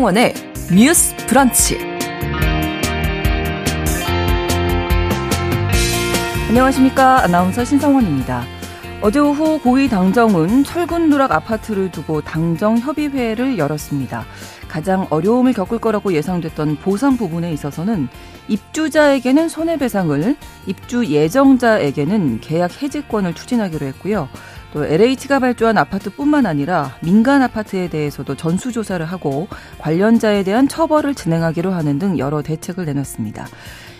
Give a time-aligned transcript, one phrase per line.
[0.00, 0.34] 신성원의
[0.72, 1.78] 뉴스 브런치.
[6.48, 7.24] 안녕하십니까.
[7.24, 8.44] 아나운서 신성원입니다.
[9.02, 14.24] 어제 오후 고위 당정은 철근 누락 아파트를 두고 당정 협의회를 열었습니다.
[14.68, 18.08] 가장 어려움을 겪을 거라고 예상됐던 보상 부분에 있어서는
[18.48, 20.36] 입주자에게는 손해배상을,
[20.66, 24.30] 입주 예정자에게는 계약 해지권을 추진하기로 했고요.
[24.72, 29.48] 또 LH가 발주한 아파트뿐만 아니라 민간 아파트에 대해서도 전수조사를 하고
[29.78, 33.46] 관련자에 대한 처벌을 진행하기로 하는 등 여러 대책을 내놨습니다.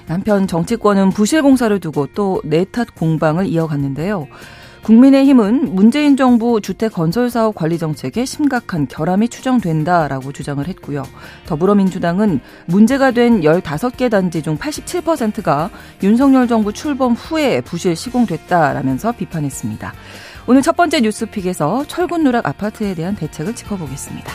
[0.09, 4.27] 한편 정치권은 부실공사를 두고 또 내탓 공방을 이어갔는데요.
[4.83, 11.05] 국민의힘은 문재인 정부 주택 건설 사업 관리 정책에 심각한 결함이 추정된다라고 주장을 했고요.
[11.47, 15.71] 더불어민주당은 문제가 된 15개 단지 중 87%가
[16.03, 19.93] 윤석열 정부 출범 후에 부실 시공됐다라면서 비판했습니다.
[20.47, 24.33] 오늘 첫 번째 뉴스픽에서 철근 누락 아파트에 대한 대책을 짚어보겠습니다.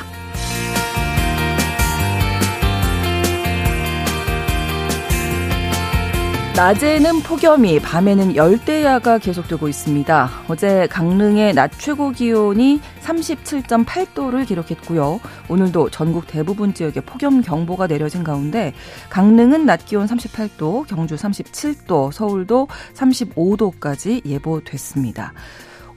[6.56, 10.30] 낮에는 폭염이, 밤에는 열대야가 계속되고 있습니다.
[10.48, 15.20] 어제 강릉의 낮 최고 기온이 37.8도를 기록했고요.
[15.50, 18.74] 오늘도 전국 대부분 지역에 폭염 경보가 내려진 가운데
[19.10, 25.34] 강릉은 낮 기온 38도, 경주 37도, 서울도 35도까지 예보됐습니다.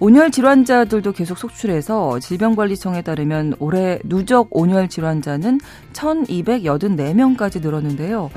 [0.00, 5.60] 온열 질환자들도 계속 속출해서 질병관리청에 따르면 올해 누적 온열 질환자는
[5.92, 8.30] 1,284명까지 늘었는데요.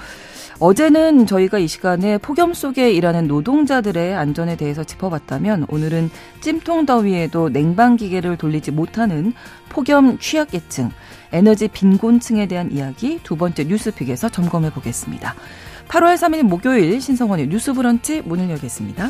[0.59, 8.37] 어제는 저희가 이 시간에 폭염 속에 일하는 노동자들의 안전에 대해서 짚어봤다면 오늘은 찜통 더위에도 냉방기계를
[8.37, 9.33] 돌리지 못하는
[9.69, 10.91] 폭염 취약계층,
[11.31, 15.33] 에너지 빈곤층에 대한 이야기 두 번째 뉴스픽에서 점검해 보겠습니다.
[15.87, 19.09] 8월 3일 목요일 신성원의 뉴스 브런치 문을 열겠습니다.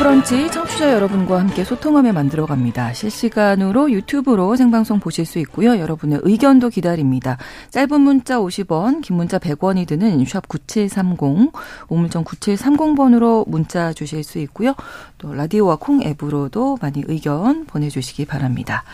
[0.00, 2.90] 브런치 청취자 여러분과 함께 소통하며 만들어 갑니다.
[2.94, 5.78] 실시간으로 유튜브로 생방송 보실 수 있고요.
[5.78, 7.36] 여러분의 의견도 기다립니다.
[7.68, 11.52] 짧은 문자 50원, 긴 문자 100원이 드는 샵 9730,
[11.90, 14.74] 우물정 9730번으로 문자 주실 수 있고요.
[15.18, 18.84] 또 라디오와 콩 앱으로도 많이 의견 보내주시기 바랍니다.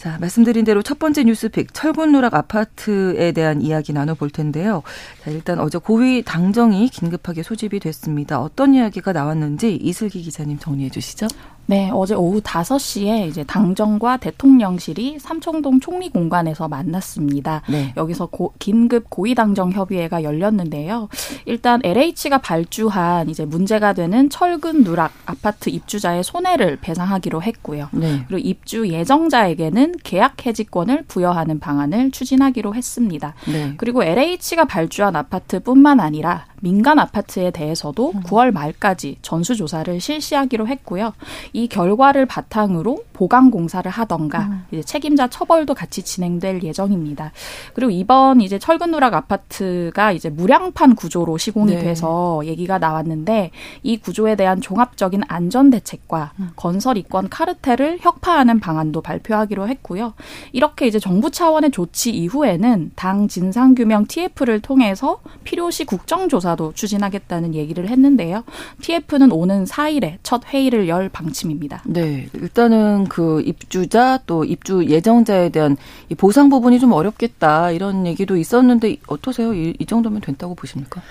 [0.00, 4.82] 자, 말씀드린 대로 첫 번째 뉴스픽 철근 누락 아파트에 대한 이야기 나눠볼 텐데요.
[5.22, 8.40] 자, 일단 어제 고위 당정이 긴급하게 소집이 됐습니다.
[8.40, 11.26] 어떤 이야기가 나왔는지 이슬기 기자님 정리해 주시죠.
[11.70, 17.62] 네, 어제 오후 5시에 이제 당정과 대통령실이 삼청동 총리 공간에서 만났습니다.
[17.68, 17.92] 네.
[17.96, 21.08] 여기서 고, 긴급 고위당정 협의회가 열렸는데요.
[21.46, 27.88] 일단 LH가 발주한 이제 문제가 되는 철근 누락 아파트 입주자의 손해를 배상하기로 했고요.
[27.92, 28.24] 네.
[28.26, 33.34] 그리고 입주 예정자에게는 계약 해지권을 부여하는 방안을 추진하기로 했습니다.
[33.46, 33.74] 네.
[33.76, 38.20] 그리고 LH가 발주한 아파트뿐만 아니라 민간 아파트에 대해서도 음.
[38.20, 41.12] 9월 말까지 전수 조사를 실시하기로 했고요.
[41.52, 44.64] 이 결과를 바탕으로 보강 공사를 하던가 음.
[44.70, 47.32] 이제 책임자 처벌도 같이 진행될 예정입니다.
[47.74, 51.82] 그리고 이번 이제 철근 누락 아파트가 이제 무량판 구조로 시공이 네.
[51.82, 53.50] 돼서 얘기가 나왔는데
[53.82, 56.50] 이 구조에 대한 종합적인 안전 대책과 음.
[56.56, 60.14] 건설 이권 카르텔을 혁파하는 방안도 발표하기로 했고요.
[60.52, 67.54] 이렇게 이제 정부 차원의 조치 이후에는 당 진상 규명 TF를 통해서 필요시 국정조사 조사도 추진하겠다는
[67.54, 68.44] 얘기를 했는데요.
[68.80, 71.82] TF는 오는 4일에 첫 회의를 열 방침입니다.
[71.86, 72.28] 네.
[72.34, 75.76] 일단은 그 입주자 또 입주 예정자에 대한
[76.08, 79.54] 이 보상 부분이 좀 어렵겠다 이런 얘기도 있었는데 어떠세요?
[79.54, 81.02] 이, 이 정도면 된다고 보십니까?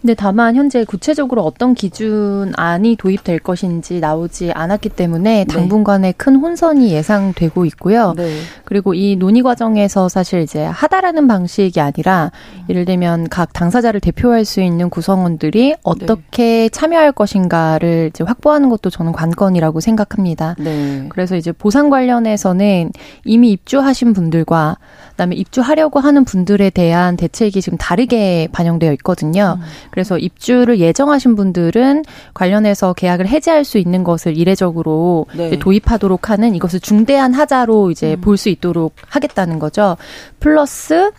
[0.00, 5.44] 근데 다만 현재 구체적으로 어떤 기준안이 도입될 것인지 나오지 않았기 때문에 네.
[5.44, 6.16] 당분간의 네.
[6.16, 8.14] 큰 혼선이 예상되고 있고요.
[8.16, 8.38] 네.
[8.64, 12.30] 그리고 이 논의 과정에서 사실 이제 하다라는 방식이 아니라
[12.68, 16.68] 예를 들면 각 당사자를 대표할 수 있는 구성원들이 어떻게 네.
[16.68, 20.54] 참여할 것인가를 이제 확보하는 것도 저는 관건이라고 생각합니다.
[20.60, 21.06] 네.
[21.08, 22.92] 그래서 이제 보상 관련해서는
[23.24, 24.78] 이미 입주하신 분들과
[25.10, 29.58] 그다음에 입주하려고 하는 분들에 대한 대책이 지금 다르게 반영되어 있거든요.
[29.58, 29.87] 음.
[29.90, 32.04] 그래서 입주를 예정하신 분들은
[32.34, 35.58] 관련해서 계약을 해지할 수 있는 것을 이례적으로 네.
[35.58, 38.20] 도입하도록 하는 이것을 중대한 하자로 이제 음.
[38.20, 39.96] 볼수 있도록 하겠다는 거죠.
[40.40, 41.10] 플러스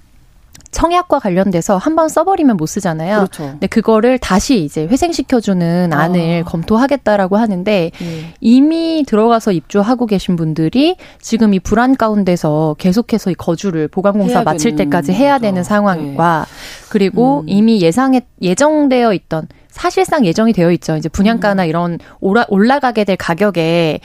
[0.80, 3.18] 청약과 관련돼서 한 번 써버리면 못 쓰잖아요.
[3.18, 3.44] 그렇죠.
[3.44, 6.00] 근데 그거를 다시 이제 회생시켜주는 아.
[6.04, 8.34] 안을 검토하겠다라고 하는데 네.
[8.40, 15.12] 이미 들어가서 입주하고 계신 분들이 지금 이 불안 가운데서 계속해서 이 거주를 보강공사 마칠 때까지
[15.12, 16.88] 해야 되는 상황과 네.
[16.90, 17.50] 그리고 음.
[17.50, 19.48] 이미 예상에 예정되어 있던
[19.80, 20.98] 사실상 예정이 되어 있죠.
[20.98, 21.70] 이제 분양가나 음.
[21.70, 24.00] 이런 올라, 올라가게 될 가격에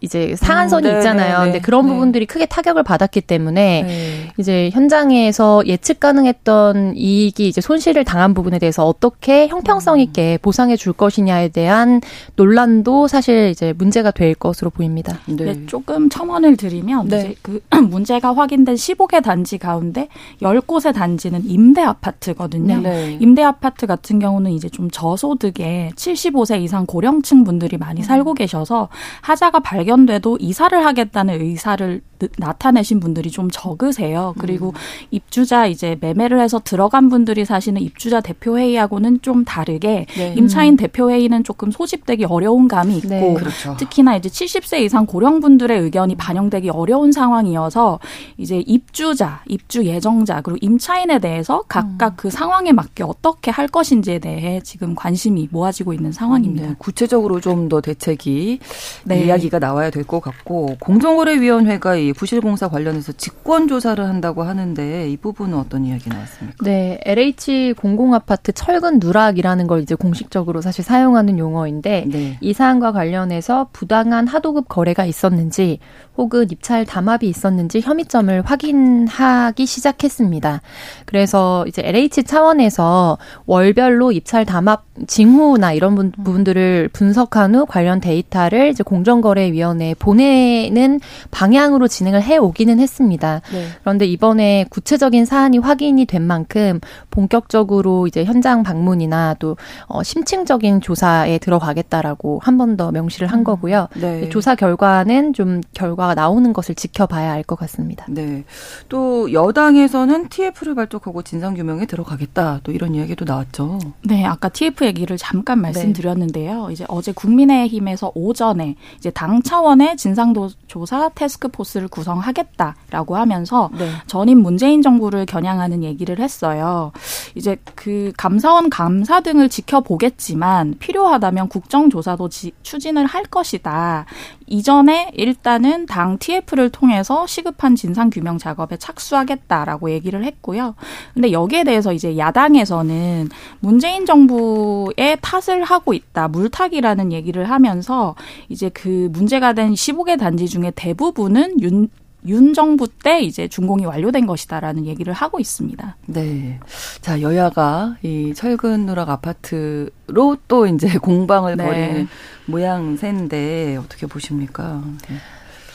[0.00, 1.38] 이제 상한선이 음, 네, 있잖아요.
[1.38, 1.92] 네, 네, 근데 그런 네.
[1.92, 4.32] 부분들이 크게 타격을 받았기 때문에 네.
[4.38, 10.00] 이제 현장에서 예측 가능했던 이익이 이제 손실을 당한 부분에 대해서 어떻게 형평성 음.
[10.00, 12.00] 있게 보상해 줄 것이냐에 대한
[12.36, 15.18] 논란도 사실 이제 문제가 될 것으로 보입니다.
[15.26, 15.66] 네.
[15.66, 20.08] 조금 첨언을 드리면 이제 그 문제가 확인된 15개 단지 가운데
[20.40, 22.82] 10곳의 단지는 임대 아파트거든요.
[23.20, 28.88] 임대 아파트 같은 경우는 이제 좀 저 소득의 75세 이상 고령층 분들이 많이 살고 계셔서
[29.20, 32.00] 하자가 발견돼도 이사를 하겠다는 의사를
[32.38, 34.34] 나타내신 분들이 좀 적으세요.
[34.38, 34.72] 그리고 음.
[35.10, 40.34] 입주자 이제 매매를 해서 들어간 분들이 사시는 입주자 대표 회의하고는 좀 다르게 네.
[40.36, 40.76] 임차인 음.
[40.76, 43.34] 대표 회의는 조금 소집되기 어려운 감이 있고 네.
[43.34, 43.76] 그렇죠.
[43.78, 48.00] 특히나 이제 70세 이상 고령 분들의 의견이 반영되기 어려운 상황이어서
[48.38, 52.16] 이제 입주자, 입주 예정자 그리고 임차인에 대해서 각각 음.
[52.16, 56.68] 그 상황에 맞게 어떻게 할 것인지에 대해 지금 관심이 모아지고 있는 상황입니다.
[56.68, 56.74] 네.
[56.78, 58.60] 구체적으로 좀 더 대책이
[59.04, 59.24] 네.
[59.26, 65.56] 이야기가 나와야 될 것 같고 공정거래위원회가 이 부실공사 관련해서 직권 조사를 한다고 하는데 이 부분은
[65.56, 66.64] 어떤 이야기 나왔습니까?
[66.64, 72.38] 네, LH 공공아파트 철근 누락이라는 걸 이제 공식적으로 사실 사용하는 용어인데 네.
[72.40, 75.78] 이 사안과 관련해서 부당한 하도급 거래가 있었는지
[76.18, 80.60] 혹은 입찰 담합이 있었는지 혐의점을 확인하기 시작했습니다.
[81.06, 83.16] 그래서 이제 LH 차원에서
[83.46, 90.98] 월별로 입찰 담합 징후나 이런 부분들을 분석한 후 관련 데이터를 이제 공정거래위원회에 보내는
[91.30, 93.40] 방향으로 진행을 해 오기는 했습니다.
[93.52, 93.66] 네.
[93.82, 96.80] 그런데 이번에 구체적인 사안이 확인이 된 만큼
[97.10, 99.56] 본격적으로 이제 현장 방문이나 또
[99.86, 103.44] 어, 심층적인 조사에 들어가겠다라고 한 번 더 명시를 한 음.
[103.44, 103.88] 거고요.
[103.94, 104.28] 네.
[104.30, 108.04] 조사 결과는 좀 결과 가 나오는 것을 지켜봐야 알 것 같습니다.
[108.08, 108.44] 네.
[108.88, 112.60] 또 여당에서는 TF를 발족하고 진상 규명에 들어가겠다.
[112.62, 113.78] 또 이런 이야기도 나왔죠.
[114.02, 116.66] 네, 아까 TF 얘기를 잠깐 말씀드렸는데요.
[116.66, 116.72] 네.
[116.72, 123.90] 이제 어제 국민의힘에서 오전에 이제 당 차원의 진상조사 테스크포스를 구성하겠다라고 하면서 네.
[124.06, 126.92] 전임 문재인 정부를 겨냥하는 얘기를 했어요.
[127.34, 134.04] 이제 그 감사원 감사 등을 지켜보겠지만 필요하다면 국정조사도 지, 추진을 할 것이다.
[134.46, 140.74] 이전에 일단은 당 TF를 통해서 시급한 진상 규명 작업에 착수하겠다라고 얘기를 했고요.
[141.14, 143.28] 근데 여기에 대해서 이제 야당에서는
[143.60, 146.28] 문재인 정부의 탓을 하고 있다.
[146.28, 148.14] 물타기라는 얘기를 하면서
[148.48, 151.88] 이제 그 문제가 된 15개 단지 중에 대부분은 윤,
[152.26, 155.96] 윤 정부 때 이제 준공이 완료된 것이다라는 얘기를 하고 있습니다.
[156.06, 156.60] 네.
[157.00, 161.64] 자, 여야가 이 철근 누락 아파트로 또 이제 공방을 네.
[161.64, 162.08] 벌이는
[162.46, 164.82] 모양새인데 어떻게 보십니까?
[165.08, 165.16] 네.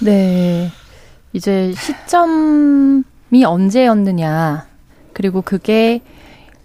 [0.03, 0.69] 네.
[1.31, 4.67] 이제 시점이 언제였느냐.
[5.13, 6.01] 그리고 그게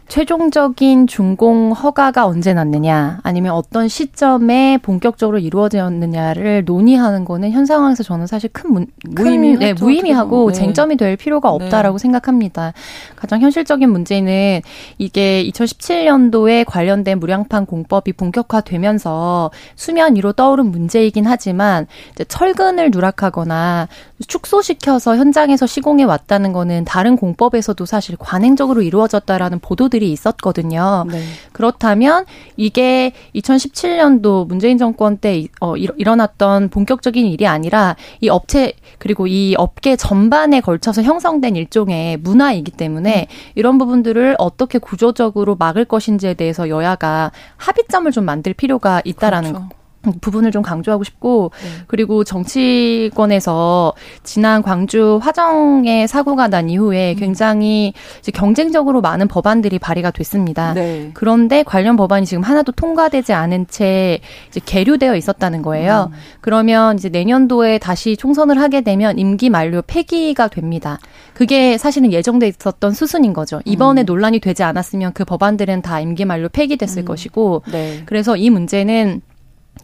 [0.08, 8.26] 최종적인 준공 허가가 언제 났느냐, 아니면 어떤 시점에 본격적으로 이루어졌느냐를 논의하는 거는 현 상황에서 저는
[8.26, 10.54] 사실 큰 문, 무의미, 네, 무의미하고 네.
[10.54, 12.02] 쟁점이 될 필요가 없다라고 네.
[12.02, 12.72] 생각합니다.
[13.16, 14.62] 가장 현실적인 문제는
[14.96, 21.86] 이게 2017년도에 관련된 무량판 공법이 본격화되면서 수면 위로 떠오른 문제이긴 하지만
[22.28, 23.88] 철근을 누락하거나
[24.26, 31.04] 축소시켜서 현장에서 시공해 왔다는 거는 다른 공법에서도 사실 관행적으로 이루어졌다라는 보도들이 있었거든요.
[31.10, 31.22] 네.
[31.52, 32.24] 그렇다면
[32.56, 39.96] 이게 2017년도 문재인 정권 때 어, 일어났던 본격적인 일이 아니라 이 업체 그리고 이 업계
[39.96, 43.52] 전반에 걸쳐서 형성된 일종의 문화이기 때문에 음.
[43.54, 49.77] 이런 부분들을 어떻게 구조적으로 막을 것인지에 대해서 여야가 합의점을 좀 만들 필요가 있다라는 그렇죠.
[50.12, 51.68] 부분을 좀 강조하고 싶고 네.
[51.86, 57.18] 그리고 정치권에서 지난 광주 화정의 사고가 난 이후에 음.
[57.18, 57.92] 굉장히
[58.34, 60.74] 경쟁적으로 많은 법안들이 발의가 됐습니다.
[60.74, 61.10] 네.
[61.14, 66.10] 그런데 관련 법안이 지금 하나도 통과되지 않은 채 이제 계류되어 있었다는 거예요.
[66.12, 66.18] 음.
[66.40, 70.98] 그러면 이제 내년도에 다시 총선을 하게 되면 임기 만료 폐기가 됩니다.
[71.34, 73.60] 그게 사실은 예정돼 있었던 수순인 거죠.
[73.64, 74.06] 이번에 음.
[74.06, 77.04] 논란이 되지 않았으면 그 법안들은 다 임기 만료 폐기됐을 음.
[77.04, 78.02] 것이고 네.
[78.06, 79.22] 그래서 이 문제는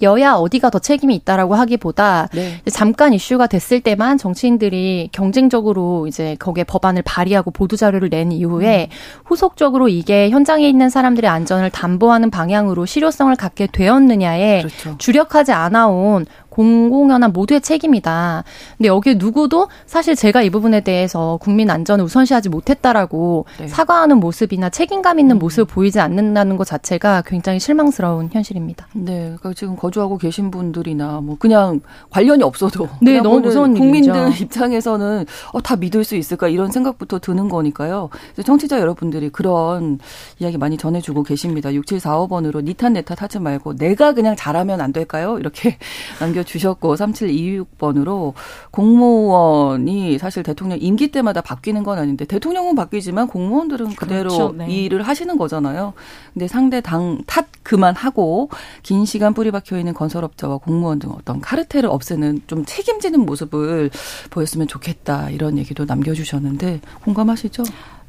[0.02, 2.60] 여야 어디가 더 책임이 있다라고 하기보다 네.
[2.70, 9.22] 잠깐 이슈가 됐을 때만 정치인들이 경쟁적으로 이제 거기에 법안을 발의하고 보도 자료를 낸 이후에 음.
[9.24, 14.96] 후속적으로 이게 현장에 있는 사람들의 안전을 담보하는 방향으로 실효성을 갖게 되었느냐에 그렇죠.
[14.98, 18.44] 주력하지 않아온 공공연한 모두의 책임이다.
[18.78, 23.66] 근데 여기에 누구도 사실 제가 이 부분에 대해서 국민 안전을 우선시하지 못했다라고 네.
[23.66, 25.38] 사과하는 모습이나 책임감 있는 음.
[25.40, 28.87] 모습을 보이지 않는다는 것 자체가 굉장히 실망스러운 현실입니다.
[28.92, 31.80] 네, 그러니까 지금 거주하고 계신 분들이나 뭐 그냥
[32.11, 34.44] 관련이 없어도 네, 너무 무서운 국민들 일이죠.
[34.44, 38.11] 입장에서는 어, 다 믿을 수 있을까 이런 생각부터 드는 거니까요.
[38.44, 39.99] 청취자 여러분들이 그런
[40.38, 41.70] 이야기 많이 전해주고 계십니다.
[41.70, 45.38] 6745번으로 니탄 내탓 하지 말고 내가 그냥 잘하면 안 될까요?
[45.38, 45.78] 이렇게
[46.20, 48.34] 남겨 주셨고 3726번으로
[48.70, 54.68] 공무원이 사실 대통령 임기 때마다 바뀌는 건 아닌데 대통령은 바뀌지만 공무원들은 그대로 그렇죠, 네.
[54.68, 55.92] 일을 하시는 거잖아요.
[56.32, 58.50] 근데 상대 당 탓 그만하고
[58.82, 63.90] 긴 시간 뿌리 박혀 있는 건설업자와 공무원 등 어떤 카르텔을 없애는 좀 책임지는 모습을
[64.30, 67.62] 보였으면 좋겠다 이런 얘기도 남겨주셨는데 공감하시죠?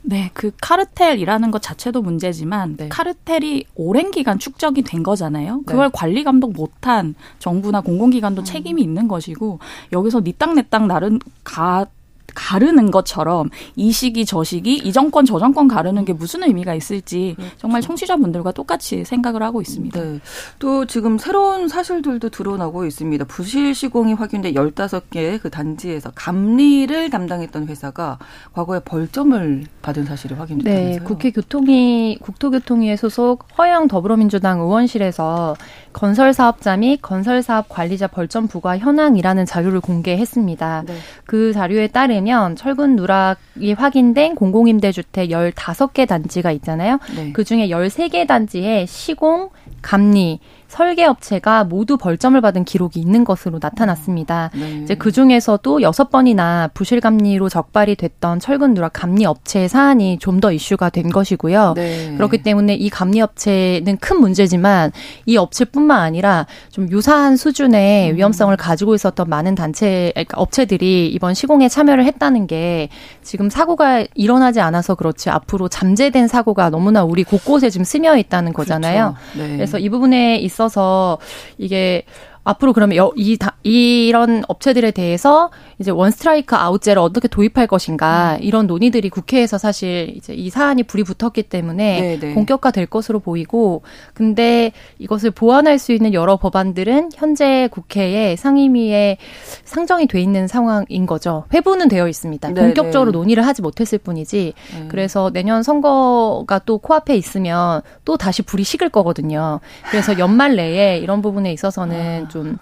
[0.07, 2.89] 네, 그 카르텔이라는 것 자체도 문제지만 네.
[2.89, 5.61] 카르텔이 오랜 기간 축적이 된 거잖아요.
[5.65, 5.91] 그걸 네.
[5.93, 8.45] 관리 감독 못한 정부나 공공기관도 음.
[8.45, 9.57] 책임이 있는 것이고
[9.91, 11.87] 여기서 니 땅 내 땅 나른 가
[12.35, 17.33] 가르는 것처럼 이 시기 저 시기 이 정권 저 정권 가르는 게 무슨 의미가 있을지
[17.35, 17.55] 그렇죠.
[17.57, 19.99] 정말 청취자분들과 똑같이 생각을 하고 있습니다.
[19.99, 20.19] 네.
[20.59, 23.25] 또 지금 새로운 사실들도 드러나고 있습니다.
[23.25, 28.19] 부실 시공이 확인된 15개 그 단지에서 감리를 담당했던 회사가
[28.53, 30.99] 과거에 벌점을 받은 사실이 확인됐다면서요.
[30.99, 35.55] 네, 국회 교통위 국토교통위에 소속 허영 더불어민주당 의원실에서
[35.95, 40.83] 건설 사업자 및 건설 사업 관리자 벌점 부과 현황이라는 자료를 공개했습니다.
[40.87, 40.93] 네.
[41.25, 46.99] 그 자료에 따르면 철근 누락이 확인된 공공임대주택 15개 단지가 있잖아요.
[47.15, 47.31] 네.
[47.31, 50.41] 그 중에 13개 단지에 시공, 감리,
[50.75, 54.51] 설계 업체가 모두 벌점을 받은 기록이 있는 것으로 나타났습니다.
[54.53, 54.81] 네.
[54.83, 60.35] 이제 그 중에서도 여섯 번이나 부실 감리로 적발이 됐던 철근 누락 감리 업체의 사안이 좀
[60.35, 61.73] 더 이슈가 된 것이고요.
[61.77, 62.13] 네.
[62.17, 64.91] 그렇기 때문에 이 감리 업체는 큰 문제지만
[65.25, 68.17] 이 업체뿐만 아니라 좀 유사한 수준의 음.
[68.17, 72.89] 위험성을 가지고 있었던 많은 단체 그러니까 업체들이 이번 시공에 참여를 했다는 게
[73.23, 79.15] 지금 사고가 일어나지 않아서 그렇지 앞으로 잠재된 사고가 너무나 우리 곳곳에 지금 스며 있다는 거잖아요.
[79.31, 79.47] 그렇죠.
[79.47, 79.55] 네.
[79.55, 81.17] 그래서 이 부분에 있어 있어서
[81.57, 82.03] 이게
[82.45, 85.49] 앞으로 그러면 이 이런 업체들에 대해서
[85.79, 88.43] 이제 원 스트라이크 아웃제를 어떻게 도입할 것인가 음.
[88.43, 92.19] 이런 논의들이 국회에서 사실 이제 이 사안이 불이 붙었기 때문에 네네.
[92.19, 92.33] 네.
[92.35, 93.81] 본격화될 것으로 보이고
[94.13, 99.17] 근데 이것을 보완할 수 있는 여러 법안들은 현재 국회에 상임위에
[99.63, 101.45] 상정이 돼 있는 상황인 거죠.
[101.51, 102.49] 회부는 되어 있습니다.
[102.49, 102.61] 네네.
[102.61, 103.17] 본격적으로 네.
[103.17, 104.53] 논의를 하지 못했을 뿐이지.
[104.79, 104.87] 네.
[104.89, 109.59] 그래서 내년 선거가 또 코앞에 있으면 또 다시 불이 식을 거거든요.
[109.89, 112.27] 그래서 연말 내에 이런 부분에 있어서는 아.
[112.35, 112.57] 좀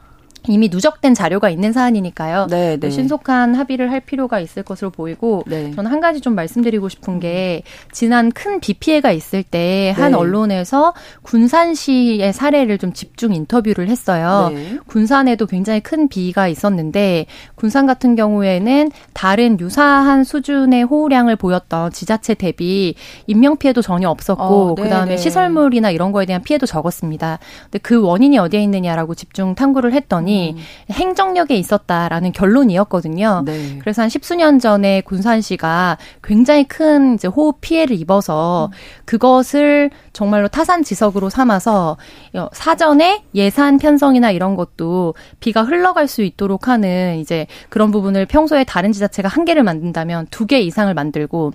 [0.48, 2.48] 이미 누적된 자료가 있는 사안이니까요.
[2.50, 2.90] 네, 네.
[2.90, 5.72] 신속한 합의를 할 필요가 있을 것으로 보이고 네.
[5.76, 10.18] 저는 한 가지 좀 말씀드리고 싶은 게 지난 큰 비 피해가 있을 때한 네.
[10.18, 14.52] 언론에서 군산시의 사례를 좀 집중 인터뷰를 했어요.
[14.54, 14.78] 네.
[14.88, 22.96] 군산에도 굉장히 큰 비가 있었는데 군산 같은 경우에는 다른 유사한 수준의 호우량을 보였던 지자체 대비
[23.28, 25.18] 인명 피해도 전혀 없었고 어, 네, 그다음에 네.
[25.18, 27.40] 시설물이나 이런 거에 대한 피해도 적었습니다.
[27.64, 30.58] 근데 그 원인이 어디에 있느냐라고 집중 탐구를 했더니 음.
[30.92, 33.44] 행정력에 있었다라는 결론이었거든요.
[33.46, 33.80] 네.
[33.80, 38.78] 그래서 한 십수년 전에 군산 시가 굉장히 큰 이제 호흡 피해를 입어서 음.
[39.06, 41.98] 그것을 정말로 타산지석으로 삼아서
[42.52, 48.92] 사전에 예산 편성이나 이런 것도 비가 흘러갈 수 있도록 하는 이제 그런 부분을 평소에 다른
[48.92, 51.54] 지자체가 한 개를 만든다면 두 개 이상을 만들고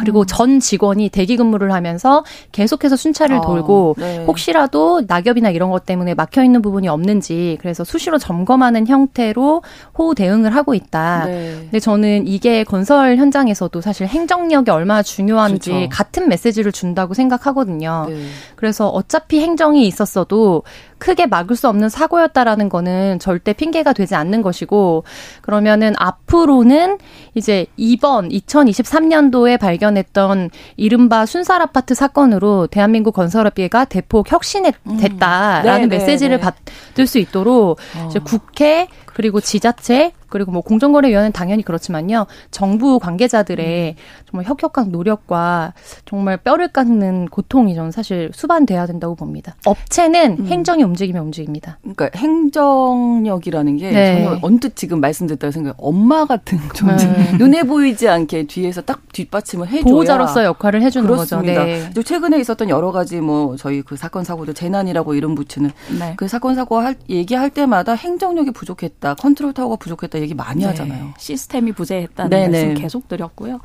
[0.00, 0.26] 그리고 음.
[0.26, 4.24] 전 직원이 대기 근무를 하면서 계속해서 순찰을 아, 돌고 네.
[4.24, 9.62] 혹시라도 낙엽이나 이런 것 때문에 막혀 있는 부분이 없는지 그래서 수시로 점검하는 형태로
[9.98, 11.26] 호우 대응을 하고 있다.
[11.26, 11.56] 네.
[11.60, 15.88] 근데 저는 이게 건설 현장에서도 사실 행정력이 얼마나 중요한지 그렇죠.
[15.90, 18.06] 같은 메시지를 준다고 생각하거든요.
[18.08, 18.24] 네.
[18.56, 20.62] 그래서 어차피 행정이 있었어도
[21.00, 25.02] 크게 막을 수 없는 사고였다라는 거는 절대 핑계가 되지 않는 것이고
[25.40, 26.98] 그러면은 앞으로는
[27.34, 35.88] 이제 이번 2023년도에 발견했던 이른바 순살 아파트 사건으로 대한민국 건설업계가 대폭 혁신했다라는 음.
[35.88, 36.52] 네, 메시지를 네, 네.
[36.92, 38.10] 받을 수 있도록 어.
[38.24, 42.26] 국회 그리고 지자체 그리고 뭐 공정거래위원회는 당연히 그렇지만요.
[42.50, 44.24] 정부 관계자들의 음.
[44.30, 45.74] 정말 혁혁한 노력과
[46.06, 49.56] 정말 뼈를 깎는 고통이 저는 사실 수반돼야 된다고 봅니다.
[49.66, 50.46] 업체는 음.
[50.46, 51.78] 행정이 움직이면 움직입니다.
[51.82, 54.24] 그러니까 행정력이라는 게 네.
[54.24, 57.06] 전혀 언뜻 지금 말씀드렸다 생각 엄마 같은 존재.
[57.08, 57.32] 네.
[57.36, 61.64] 눈에 보이지 않게 뒤에서 딱 뒷받침을 해줘야 보호자로서 역할을 해주는 그렇습니다.
[61.64, 61.90] 거죠.
[61.92, 62.02] 네.
[62.04, 66.14] 최근에 있었던 여러 가지 뭐 저희 그 사건 사고들 재난이라고 이름 붙이는 네.
[66.16, 70.66] 그 사건 사고 할 얘기할 때마다 행정력이 부족했 다, 컨트롤 타워가 부족했다 얘기 많이 네.
[70.66, 71.14] 하잖아요.
[71.18, 72.66] 시스템이 부재했다는 네, 네.
[72.66, 73.60] 말씀 계속 드렸고요.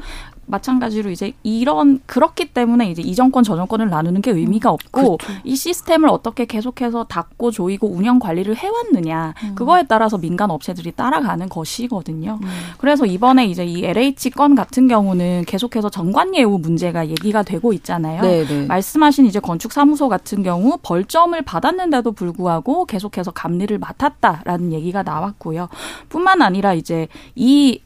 [0.48, 5.40] 마찬가지로 이제 이런 그렇기 때문에 이제 이 정권 저 정권을 나누는 게 의미가 없고 그렇죠.
[5.44, 9.56] 이 시스템을 어떻게 계속해서 닫고 조이고 운영 관리를 해왔느냐 음.
[9.56, 12.40] 그거에 따라서 민간 업체들이 따라가는 것이거든요.
[12.42, 12.48] 음.
[12.78, 18.22] 그래서 이번에 이제 이 LH 건 같은 경우는 계속해서 정관 예우 문제가 얘기가 되고 있잖아요.
[18.22, 18.46] 네네.
[18.46, 18.66] 네.
[18.66, 25.70] 말씀하신 이제 건축 사무소 같은 경우 벌점을 받았는데도 불구하고 계속해서 감리를 맡았다라는 얘기가 나왔고요.
[26.10, 27.80] 뿐만 아니라 이제 이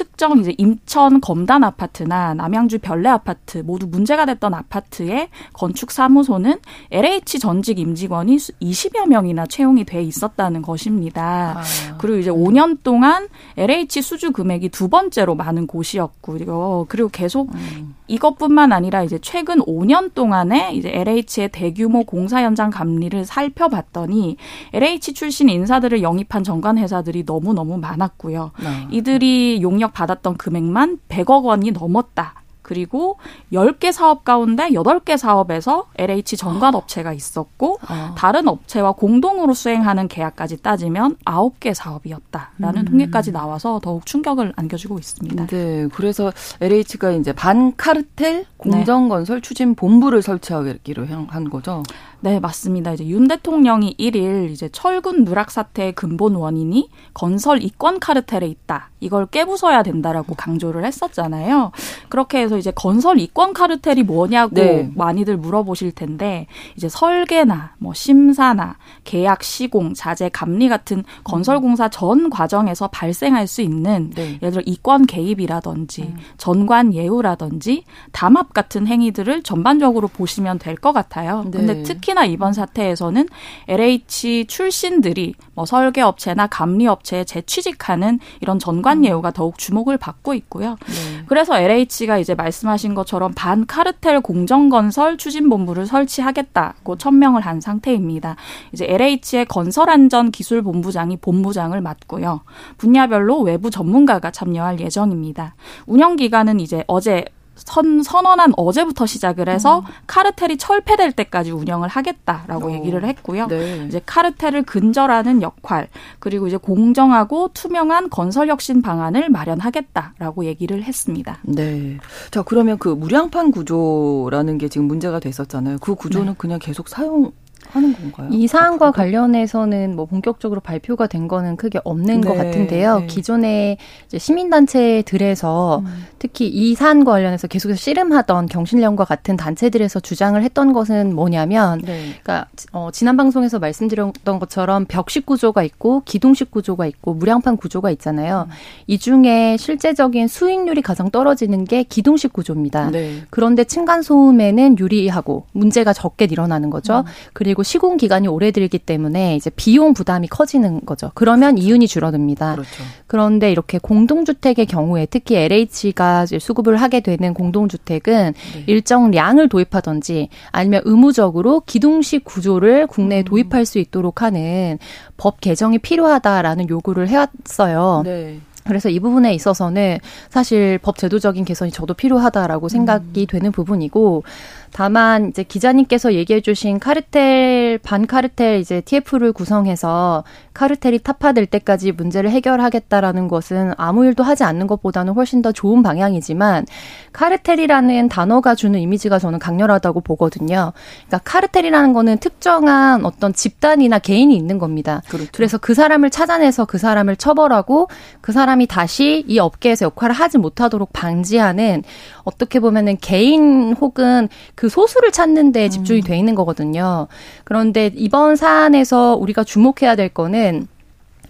[0.00, 6.56] 특정 이제 임천 검단 아파트나 남양주 별내 아파트 모두 문제가 됐던 아파트의 건축 사무소는
[6.90, 11.58] LH 전직 임직원이 20여 명이나 채용이 돼 있었다는 것입니다.
[11.58, 11.96] 아.
[11.98, 13.28] 그리고 이제 5년 동안
[13.58, 16.86] LH 수주 금액이 두 번째로 많은 곳이었고요.
[16.88, 17.94] 그리고 계속 음.
[18.08, 24.38] 이것뿐만 아니라 이제 최근 5년 동안에 이제 LH의 대규모 공사 현장 감리를 살펴봤더니
[24.72, 28.52] LH 출신 인사들을 영입한 정관 회사들이 너무 너무 많았고요.
[28.62, 28.88] 네.
[28.90, 32.40] 이들이 용역 받았던 금액만 100억 원이 넘었다.
[32.70, 33.16] 그리고
[33.52, 38.14] 10개 사업 가운데 8개 사업에서 LH 전관 업체가 있었고 아.
[38.16, 42.84] 다른 업체와 공동으로 수행하는 계약까지 따지면 9개 사업이었다라는 음.
[42.84, 45.46] 통계까지 나와서 더욱 충격을 안겨주고 있습니다.
[45.48, 45.88] 네.
[45.92, 49.40] 그래서 LH가 이제 반카르텔 공정건설 네.
[49.40, 51.82] 추진 본부를 설치하기로 한 거죠.
[52.22, 52.92] 네, 맞습니다.
[52.92, 58.90] 이제 윤 대통령이 1일 이제 철근 누락 사태의 근본 원인이 건설 이권 카르텔에 있다.
[59.00, 61.72] 이걸 깨부숴야 된다라고 강조를 했었잖아요.
[62.10, 64.90] 그렇게 해서 이제 건설 이권 카르텔이 뭐냐고 네.
[64.94, 66.46] 많이들 물어보실 텐데
[66.76, 73.62] 이제 설계나 뭐 심사나 계약 시공, 자재 감리 같은 건설 공사 전 과정에서 발생할 수
[73.62, 74.38] 있는 네.
[74.42, 76.16] 예를 들어 이권 개입이라든지 음.
[76.36, 81.44] 전관 예우라든지 담합 같은 행위들을 전반적으로 보시면 될 것 같아요.
[81.50, 81.58] 네.
[81.58, 83.28] 근데 특히 특히나 이번 사태에서는
[83.68, 89.04] LH 출신들이 뭐 설계 업체나 감리 업체에 재취직하는 이런 전관 음.
[89.04, 90.76] 예우가 더욱 주목을 받고 있고요.
[90.86, 91.24] 네.
[91.26, 98.36] 그래서 LH가 이제 말씀하신 것처럼 반 카르텔 공정 건설 추진 본부를 설치하겠다고 천명을 한 상태입니다.
[98.72, 102.40] 이제 LH의 건설 안전 기술 본부장이 본부장을 맡고요.
[102.76, 105.54] 분야별로 외부 전문가가 참여할 예정입니다.
[105.86, 107.24] 운영 기간은 이제 어제
[107.64, 109.84] 선, 선언한 어제부터 시작을 해서 음.
[110.06, 112.72] 카르텔이 철폐될 때까지 운영을 하겠다라고 오.
[112.72, 113.46] 얘기를 했고요.
[113.48, 113.84] 네.
[113.86, 115.88] 이제 카르텔을 근절하는 역할
[116.18, 121.38] 그리고 이제 공정하고 투명한 건설 혁신 방안을 마련하겠다라고 얘기를 했습니다.
[121.42, 121.98] 네.
[122.30, 125.78] 자 그러면 그 무량판 구조라는 게 지금 문제가 됐었잖아요.
[125.80, 126.34] 그 구조는 네.
[126.38, 127.32] 그냥 계속 사용
[127.70, 128.28] 하는 건가요?
[128.32, 128.92] 이 사안과 앞으로도?
[128.92, 133.00] 관련해서는 뭐 본격적으로 발표가 된 거는 크게 없는 네, 것 같은데요.
[133.00, 133.06] 네.
[133.06, 136.04] 기존의 이제 시민단체들에서 음.
[136.18, 142.00] 특히 이 사안과 관련해서 계속해서 씨름하던 경신련과 같은 단체들에서 주장을 했던 것은 뭐냐면, 네.
[142.22, 148.46] 그러니까 어, 지난 방송에서 말씀드렸던 것처럼 벽식 구조가 있고 기둥식 구조가 있고 무량판 구조가 있잖아요.
[148.48, 148.52] 음.
[148.86, 152.90] 이 중에 실제적인 수익률이 가장 떨어지는 게 기둥식 구조입니다.
[152.90, 153.22] 네.
[153.30, 156.98] 그런데 층간 소음에는 유리하고 문제가 적게 일어나는 거죠.
[156.98, 157.04] 음.
[157.32, 161.10] 그리고 그리고 시공 기간이 오래 들기 때문에 이제 비용 부담이 커지는 거죠.
[161.14, 161.66] 그러면 그렇죠.
[161.66, 162.54] 이윤이 줄어듭니다.
[162.54, 162.82] 그렇죠.
[163.06, 168.64] 그런데 이렇게 공동주택의 경우에 특히 LH가 수급을 하게 되는 공동주택은 네.
[168.66, 173.24] 일정 량을 도입하든지 아니면 의무적으로 기둥식 구조를 국내에 음.
[173.24, 174.78] 도입할 수 있도록 하는
[175.18, 178.02] 법 개정이 필요하다라는 요구를 해왔어요.
[178.04, 178.40] 네.
[178.64, 183.26] 그래서 이 부분에 있어서는 사실 법 제도적인 개선이 저도 필요하다라고 생각이 음.
[183.26, 184.22] 되는 부분이고
[184.72, 193.28] 다만 이제 기자님께서 얘기해 주신 카르텔 반카르텔 이제 TF를 구성해서 카르텔이 타파될 때까지 문제를 해결하겠다라는
[193.28, 196.66] 것은 아무 일도 하지 않는 것보다는 훨씬 더 좋은 방향이지만
[197.12, 200.72] 카르텔이라는 단어가 주는 이미지가 저는 강렬하다고 보거든요.
[201.06, 205.02] 그러니까 카르텔이라는 거는 특정한 어떤 집단이나 개인이 있는 겁니다.
[205.08, 205.30] 그렇죠.
[205.32, 207.88] 그래서 그 사람을 찾아내서 그 사람을 처벌하고
[208.20, 211.82] 그 사람이 다시 이 업계에서 역할을 하지 못하도록 방지하는
[212.24, 216.04] 어떻게 보면은 개인 혹은 그 소수를 찾는 데 집중이 음.
[216.04, 217.06] 돼 있는 거거든요.
[217.44, 220.49] 그런데 이번 사안에서 우리가 주목해야 될 거는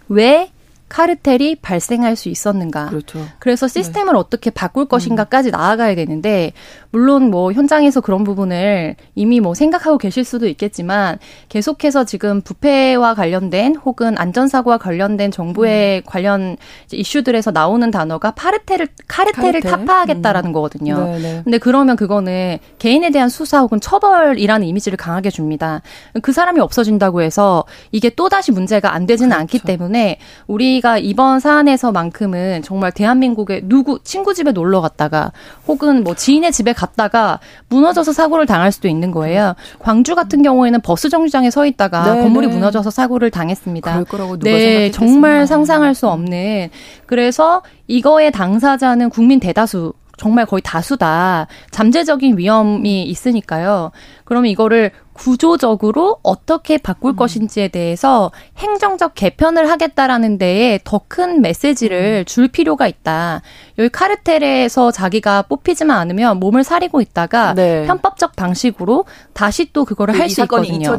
[0.09, 0.51] 왜
[0.91, 2.89] 카르텔이 발생할 수 있었는가.
[2.89, 3.25] 그렇죠.
[3.39, 4.19] 그래서 시스템을 네.
[4.19, 6.53] 어떻게 바꿀 것인가까지 나아가야 되는데
[6.93, 13.77] 물론 뭐 현장에서 그런 부분을 이미 뭐 생각하고 계실 수도 있겠지만 계속해서 지금 부패와 관련된
[13.77, 16.03] 혹은 안전사고와 관련된 정부의 음.
[16.05, 16.57] 관련
[16.93, 19.71] 이슈들에서 나오는 단어가 파르텔을 카르텔을 카르텔?
[19.71, 20.53] 타파하겠다라는 음.
[20.53, 20.97] 거거든요.
[20.97, 21.19] 네네.
[21.19, 21.41] 네.
[21.45, 25.83] 근데 그러면 그거는 개인에 대한 수사 혹은 처벌이라는 이미지를 강하게 줍니다.
[26.23, 29.41] 그 사람이 없어진다고 해서 이게 또 다시 문제가 안 되지는 그렇죠.
[29.41, 35.33] 않기 때문에 우리가 이번 사안에서만큼은 정말 대한민국의 누구 친구 집에 놀러 갔다가
[35.69, 39.55] 혹은 뭐 지인의 집에 갔다가 무너져서 사고를 당할 수도 있는 거예요.
[39.79, 42.55] 광주 같은 경우에는 버스 정류장에 서 있다가 네, 건물이 네.
[42.55, 44.05] 무너져서 사고를 당했습니다.
[44.43, 46.71] 네, 정말 상상할 수 없는.
[47.07, 51.47] 그래서 이거의 당사자는 국민 대다수 정말 거의 다수다.
[51.71, 53.91] 잠재적인 위험이 있으니까요.
[54.25, 57.17] 그러면 이거를 구조적으로 어떻게 바꿀 음.
[57.17, 62.25] 것인지에 대해서 행정적 개편을 하겠다라는 데에 더 큰 메시지를 음.
[62.25, 63.43] 줄 필요가 있다.
[63.79, 67.85] 여기 카르텔에서 자기가 뽑히지만 않으면 몸을 사리고 있다가 네.
[67.87, 70.97] 편법적 방식으로 다시 또 그거를 그 할수 있거든요.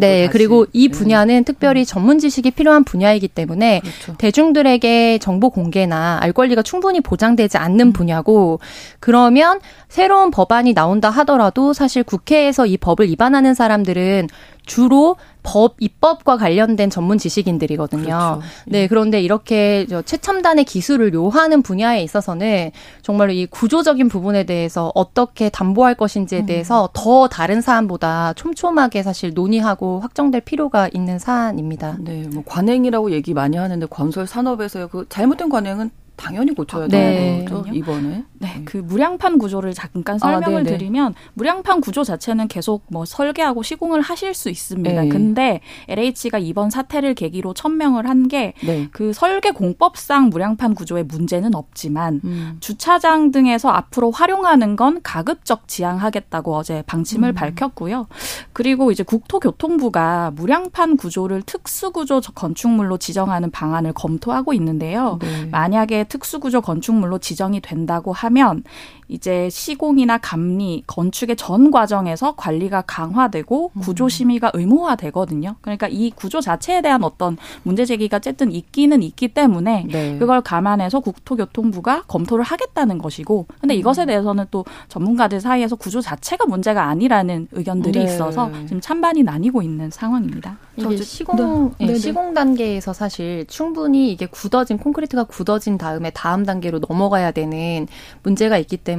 [0.00, 0.98] 네, 그리고 이 네.
[0.98, 1.42] 분야는 네.
[1.42, 4.16] 특별히 전문 지식이 필요한 분야이기 때문에 그렇죠.
[4.18, 7.92] 대중들에게 정보 공개나 알 권리가 충분히 보장되지 않는 음.
[7.92, 8.58] 분야고
[8.98, 14.28] 그러면 새로운 법안이 나온다 하더라도 사실 국회에서 이 법을 위반하 는 사람들은
[14.66, 18.04] 주로 법 입법과 관련된 전문 지식인들이거든요.
[18.04, 18.42] 그렇죠.
[18.66, 22.72] 네, 그런데 이렇게 최첨단의 기술을 요하는 분야에 있어서는
[23.02, 26.46] 정말로 이 구조적인 부분에 대해서 어떻게 담보할 것인지에 음.
[26.46, 26.88] 대해서 음.
[26.92, 31.96] 더 다른 사안보다 촘촘하게 사실 논의하고 확정될 필요가 있는 사안입니다.
[32.00, 37.38] 네, 뭐 관행이라고 얘기 많이 하는데 건설 산업에서 그 잘못된 관행은 당연히 고쳐야 아, 되는
[37.38, 37.44] 네.
[37.44, 38.08] 거죠 이번에.
[38.08, 43.62] 네, 네, 그 무량판 구조를 잠깐 설명을 아, 드리면 무량판 구조 자체는 계속 뭐 설계하고
[43.62, 45.02] 시공을 하실 수 있습니다.
[45.02, 45.08] 네.
[45.08, 48.88] 근데 LH가 이번 사태를 계기로 천명을 한 게그 네.
[48.92, 52.56] 그 설계 공법상 무량판 구조에 문제는 없지만 음.
[52.60, 57.34] 주차장 등에서 앞으로 활용하는 건 가급적 지양하겠다고 어제 방침을 음.
[57.34, 58.08] 밝혔고요.
[58.52, 65.18] 그리고 이제 국토교통부가 무량판 구조를 특수구조 건축물로 지정하는 방안을 검토하고 있는데요.
[65.22, 65.46] 네.
[65.46, 68.64] 만약에 특수구조 건축물로 지정이 된다고 하면
[69.08, 73.80] 이제 시공이나 감리, 건축의 전 과정에서 관리가 강화되고 음.
[73.80, 75.56] 구조 심의가 의무화되거든요.
[75.62, 80.18] 그러니까 이 구조 자체에 대한 어떤 문제 제기가 어쨌든 있기는 있기 때문에 네.
[80.18, 83.78] 그걸 감안해서 국토교통부가 검토를 하겠다는 것이고 근데 음.
[83.78, 88.04] 이것에 대해서는 또 전문가들 사이에서 구조 자체가 문제가 아니라는 의견들이 네.
[88.04, 90.58] 있어서 지금 찬반이 나뉘고 있는 상황입니다.
[90.76, 91.86] 이게 시공 네.
[91.86, 91.94] 네.
[91.94, 97.86] 시공 단계에서 사실 충분히 이게 굳어진 콘크리트가 굳어진 다음에 다음 단계로 넘어가야 되는
[98.22, 98.97] 문제가 있기 때문에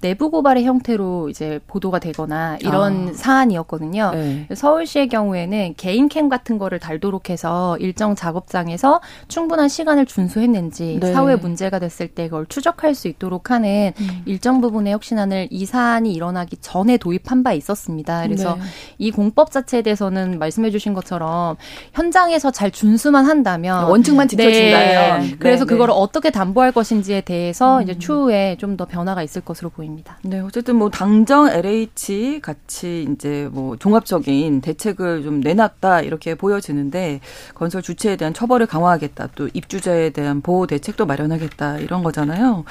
[0.00, 3.12] 내부 고발의 형태로 이제 보도가 되거나 이런 아.
[3.14, 4.10] 사안이었거든요.
[4.12, 4.48] 네.
[4.54, 11.12] 서울시의 경우에는 개인 캠 같은 거를 달도록 해서 일정 작업장에서 충분한 시간을 준수했는지 네.
[11.12, 14.22] 사후에 문제가 됐을 때 그걸 추적할 수 있도록 하는 음.
[14.24, 18.22] 일정 부분의 혁신안을 이 사안이 일어나기 전에 도입한 바 있었습니다.
[18.22, 18.60] 그래서 네.
[18.98, 21.56] 이 공법 자체에 대해서는 말씀해 주신 것 것처럼
[21.92, 25.36] 현장에서 잘 준수만 한다면 원칙만 지켜준다면 네.
[25.38, 27.82] 그래서 네, 그거를 어떻게 담보할 것인지에 대해서 음.
[27.82, 30.18] 이제 추후에 좀 더 변화가 있을 것으로 보입니다.
[30.22, 37.20] 네, 어쨌든 뭐 당정 LH 같이 이제 뭐 종합적인 대책을 좀 내놨다 이렇게 보여지는데
[37.54, 42.64] 건설 주체에 대한 처벌을 강화하겠다 또 입주자에 대한 보호 대책도 마련하겠다 이런 거잖아요.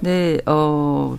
[0.00, 1.16] 네, 어.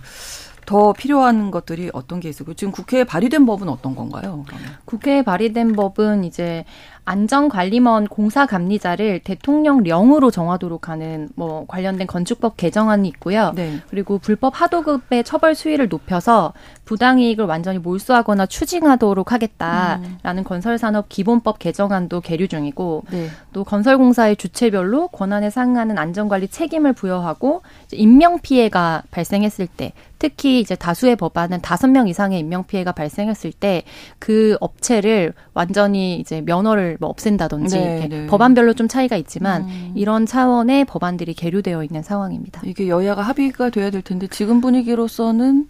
[0.66, 2.54] 더 필요한 것들이 어떤 게 있을까요?
[2.54, 4.44] 지금 국회에 발의된 법은 어떤 건가요?
[4.46, 4.70] 그러면?
[4.84, 6.64] 국회에 발의된 법은 이제
[7.04, 13.52] 안전관리원 공사 감리자를 대통령령으로 정하도록 하는 뭐 관련된 건축법 개정안이 있고요.
[13.54, 13.78] 네.
[13.88, 16.52] 그리고 불법 하도급의 처벌 수위를 높여서
[16.84, 20.44] 부당 이익을 완전히 몰수하거나 추징하도록 하겠다라는 음.
[20.44, 23.28] 건설산업 기본법 개정안도 계류 중이고 네.
[23.52, 27.62] 또 건설공사의 주체별로 권한에 상응하는 안전관리 책임을 부여하고
[27.92, 33.84] 인명 피해가 발생했을 때 특히 이제 다수의 법안은 다섯 명 이상의 인명 피해가 발생했을 때
[34.18, 38.26] 그 업체를 완전히 이제 면허를 뭐 없앤다든지 네, 네.
[38.26, 39.92] 법안별로 좀 차이가 있지만 음.
[39.94, 42.60] 이런 차원의 법안들이 계류되어 있는 상황입니다.
[42.64, 45.68] 이게 여야가 합의가 돼야 될 텐데 지금 분위기로서는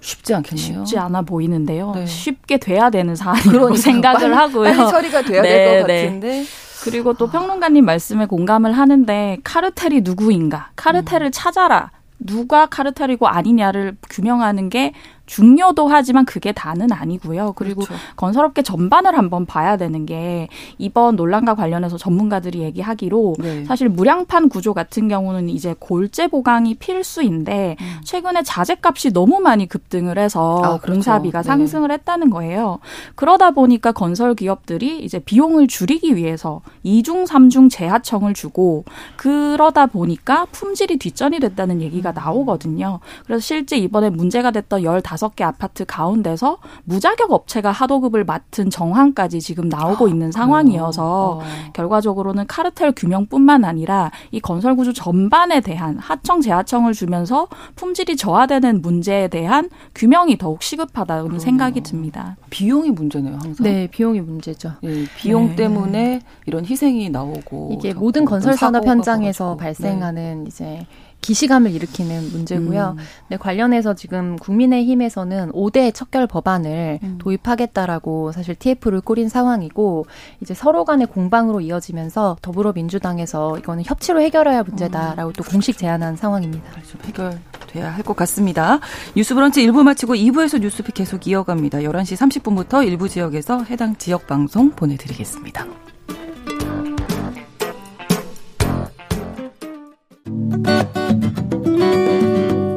[0.00, 0.84] 쉽지 않겠네요.
[0.84, 1.92] 쉽지 않아 보이는데요.
[1.94, 2.06] 네.
[2.06, 4.76] 쉽게 돼야 되는 사안이라고 생각을 빨리, 하고요.
[4.76, 6.04] 빨리 처리가 돼야 될것 네, 네.
[6.04, 6.44] 같은데.
[6.84, 10.70] 그리고 또 평론가님 말씀에 공감을 하는데 카르텔이 누구인가?
[10.76, 11.30] 카르텔을 음.
[11.32, 11.90] 찾아라.
[12.18, 14.92] 누가 카르텔이고 아니냐를 규명하는 게
[15.26, 17.54] 중요도 하지만 그게 다는 아니고요.
[17.56, 18.00] 그리고 그렇죠.
[18.16, 23.64] 건설업계 전반을 한번 봐야 되는 게 이번 논란과 관련해서 전문가들이 얘기하기로 네.
[23.64, 28.00] 사실 무량판 구조 같은 경우는 이제 골재 보강이 필수인데 음.
[28.04, 30.92] 최근에 자재값이 너무 많이 급등을 해서 아, 그렇죠.
[30.92, 31.46] 공사비가 네.
[31.46, 32.80] 상승을 했다는 거예요.
[33.14, 38.84] 그러다 보니까 건설 기업들이 이제 비용을 줄이기 위해서 이중삼중 재하청을 주고
[39.16, 42.14] 그러다 보니까 품질이 뒷전이 됐다는 얘기가 음.
[42.14, 43.00] 나오거든요.
[43.24, 49.40] 그래서 실제 이번에 문제가 됐던 열다 다섯 개 아파트 가운데서 무자격 업체가 하도급을 맡은 정황까지
[49.40, 51.42] 지금 나오고 있는 상황이어서 어.
[51.72, 57.46] 결과적으로는 카르텔 규명뿐만 아니라 이 건설 구조 전반에 대한 하청 재하청을 주면서
[57.76, 62.36] 품질이 저하되는 문제에 대한 규명이 더욱 시급하다는 그 생각이 듭니다.
[62.50, 63.62] 비용이 문제네요, 항상.
[63.62, 64.72] 네, 비용이 문제죠.
[64.82, 65.54] 네, 비용 네.
[65.54, 70.48] 때문에 이런 희생이 나오고 이게 모든 건설 산업 현장에서 발생하는 네.
[70.48, 70.86] 이제
[71.24, 72.96] 기시감을 일으키는 문제고요.
[72.98, 73.02] 음.
[73.28, 77.18] 네, 관련해서 지금 국민의힘에서는 5대 척결 법안을 음.
[77.18, 80.06] 도입하겠다라고 사실 TF를 꾸린 상황이고
[80.42, 85.32] 이제 서로 간의 공방으로 이어지면서 더불어민주당에서 이거는 협치로 해결해야 문제다라고 음.
[85.32, 86.64] 또 공식 제안한 상황입니다.
[87.04, 88.80] 해결 돼야 할 것 같습니다.
[89.16, 91.78] 뉴스 브런치 1부 마치고 2부에서 뉴스픽 계속 이어갑니다.
[91.78, 95.93] 11시 30분부터 일부 지역에서 해당 지역 방송 보내드리겠습니다.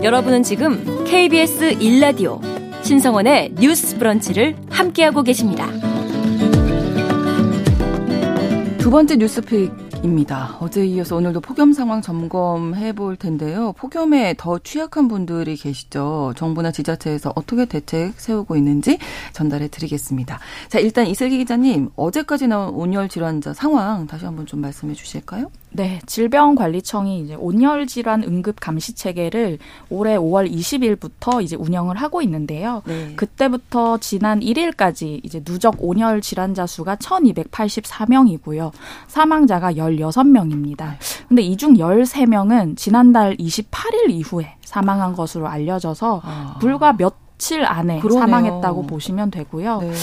[0.03, 2.39] 여러분은 지금 KBS 1라디오
[2.83, 5.67] 신성원의 뉴스 브런치를 함께하고 계십니다.
[8.77, 10.57] 두 번째 뉴스픽입니다.
[10.61, 13.73] 어제 이어서 오늘도 폭염 상황 점검해 볼 텐데요.
[13.73, 16.33] 폭염에 더 취약한 분들이 계시죠.
[16.37, 18.99] 정부나 지자체에서 어떻게 대책 세우고 있는지
[19.33, 20.39] 전달해 드리겠습니다.
[20.69, 25.51] 자, 일단 이슬기 기자님, 어제까지 나온 온열 질환자 상황 다시 한번 좀 말씀해 주실까요?
[25.69, 32.81] 네, 질병관리청이 이제 온열 질환 응급 감시 체계를 올해 5월 20일부터 이제 운영을 하고 있는데요.
[32.85, 33.13] 네.
[33.15, 38.71] 그때부터 지난 1일까지 이제 누적 온열 질환자 수가 1,284명이고요.
[39.07, 40.95] 사망자가 16명입니다.
[41.27, 46.55] 근데 이 중 13명은 지난달 28일 이후에 사망한 것으로 알려져서 아.
[46.59, 48.21] 불과 몇 며칠 안에 그러네요.
[48.21, 49.79] 사망했다고 보시면 되고요.
[49.81, 49.93] 네.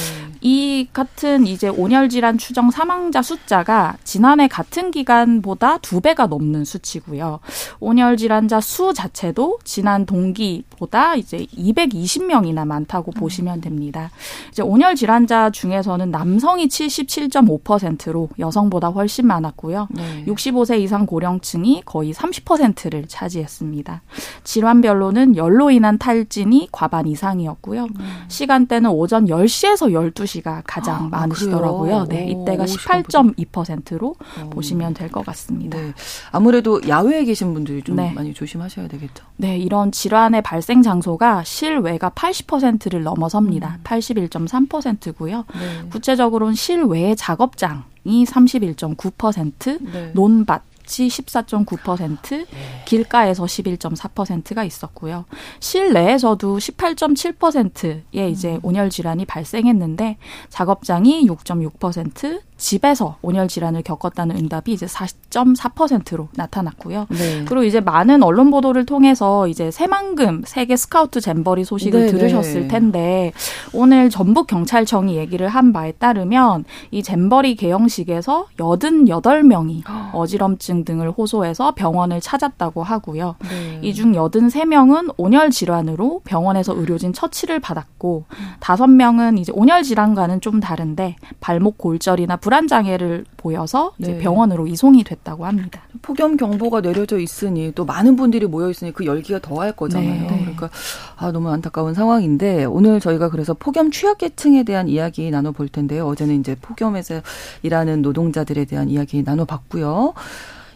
[0.41, 7.41] 이 같은 이제 온열 질환 추정 사망자 숫자가 지난해 같은 기간보다 두 배가 넘는 수치고요.
[7.81, 13.21] 온열 질환자 수 자체도 지난 동기보다 이제 220명이나 많다고 음.
[13.21, 14.11] 보시면 됩니다.
[14.51, 19.89] 이제 온열 질환자 중에서는 남성이 77.5%로 여성보다 훨씬 많았고요.
[19.91, 20.25] 네.
[20.27, 24.03] 65세 이상 고령층이 거의 30%를 차지했습니다.
[24.45, 27.85] 질환별로는 열로 인한 탈진이 과반 이상 이상이었고요.
[27.85, 28.25] 음.
[28.29, 31.97] 시간대는 오전 10시에서 12시가 가장 아, 많으시더라고요.
[31.97, 34.09] 아, 네, 이때가 18.2%로
[34.45, 34.51] 오.
[34.51, 35.79] 보시면 될 것 같습니다.
[35.79, 35.93] 네.
[36.33, 38.13] 아무래도 야외에 계신 분들이 좀 네.
[38.13, 39.25] 많이 조심하셔야 되겠죠.
[39.37, 43.79] 네, 이런 질환의 발생 장소가 실외가 80%를 넘어섭니다.
[43.79, 43.81] 음.
[43.85, 45.45] 81.3%고요.
[45.53, 45.89] 네.
[45.91, 50.11] 구체적으로는 실외 작업장 이 31.9%, 네.
[50.15, 52.47] 논밭 지 14.9%, 네.
[52.85, 55.25] 길가에서 11.4%가 있었고요.
[55.61, 58.61] 실내에서도 18.7%의 이제 음.
[58.63, 60.19] 온열 질환이 발생했는데
[60.49, 67.07] 작업장이 6.6%, 집에서 온열 질환을 겪었다는 응답이 이제 40.4%로 나타났고요.
[67.11, 67.45] 네.
[67.47, 72.13] 그리고 이제 많은 언론 보도를 통해서 이제 새만금 세계 스카우트 잼버리 소식을 네, 네.
[72.13, 73.33] 들으셨을 텐데
[73.73, 82.21] 오늘 전북 경찰청이 얘기를 한 바에 따르면 이 잼버리 개영식에서 88명이 어지럼증 등을 호소해서 병원을
[82.21, 83.35] 찾았다고 하고요.
[83.43, 83.81] 네.
[83.83, 88.27] 이중 83명은 온열 질환으로 병원에서 의료진 처치를 받았고
[88.61, 94.19] 5명은 이제 온열 질환과는 좀 다른데 발목 골절이나 불안 장애를 보여서 이제 네.
[94.19, 95.83] 병원으로 이송이 됐다고 합니다.
[96.03, 100.23] 폭염 경보가 내려져 있으니 또 많은 분들이 모여 있으니 그 열기가 더할 거잖아요.
[100.23, 100.39] 네.
[100.41, 100.71] 그러니까
[101.17, 106.07] 아 너무 안타까운 상황인데 오늘 저희가 그래서 폭염 취약계층에 대한 이야기 나눠 볼 텐데요.
[106.07, 107.21] 어제는 이제 폭염에서
[107.63, 110.15] 일하는 노동자들에 대한 이야기 나눠 봤고요.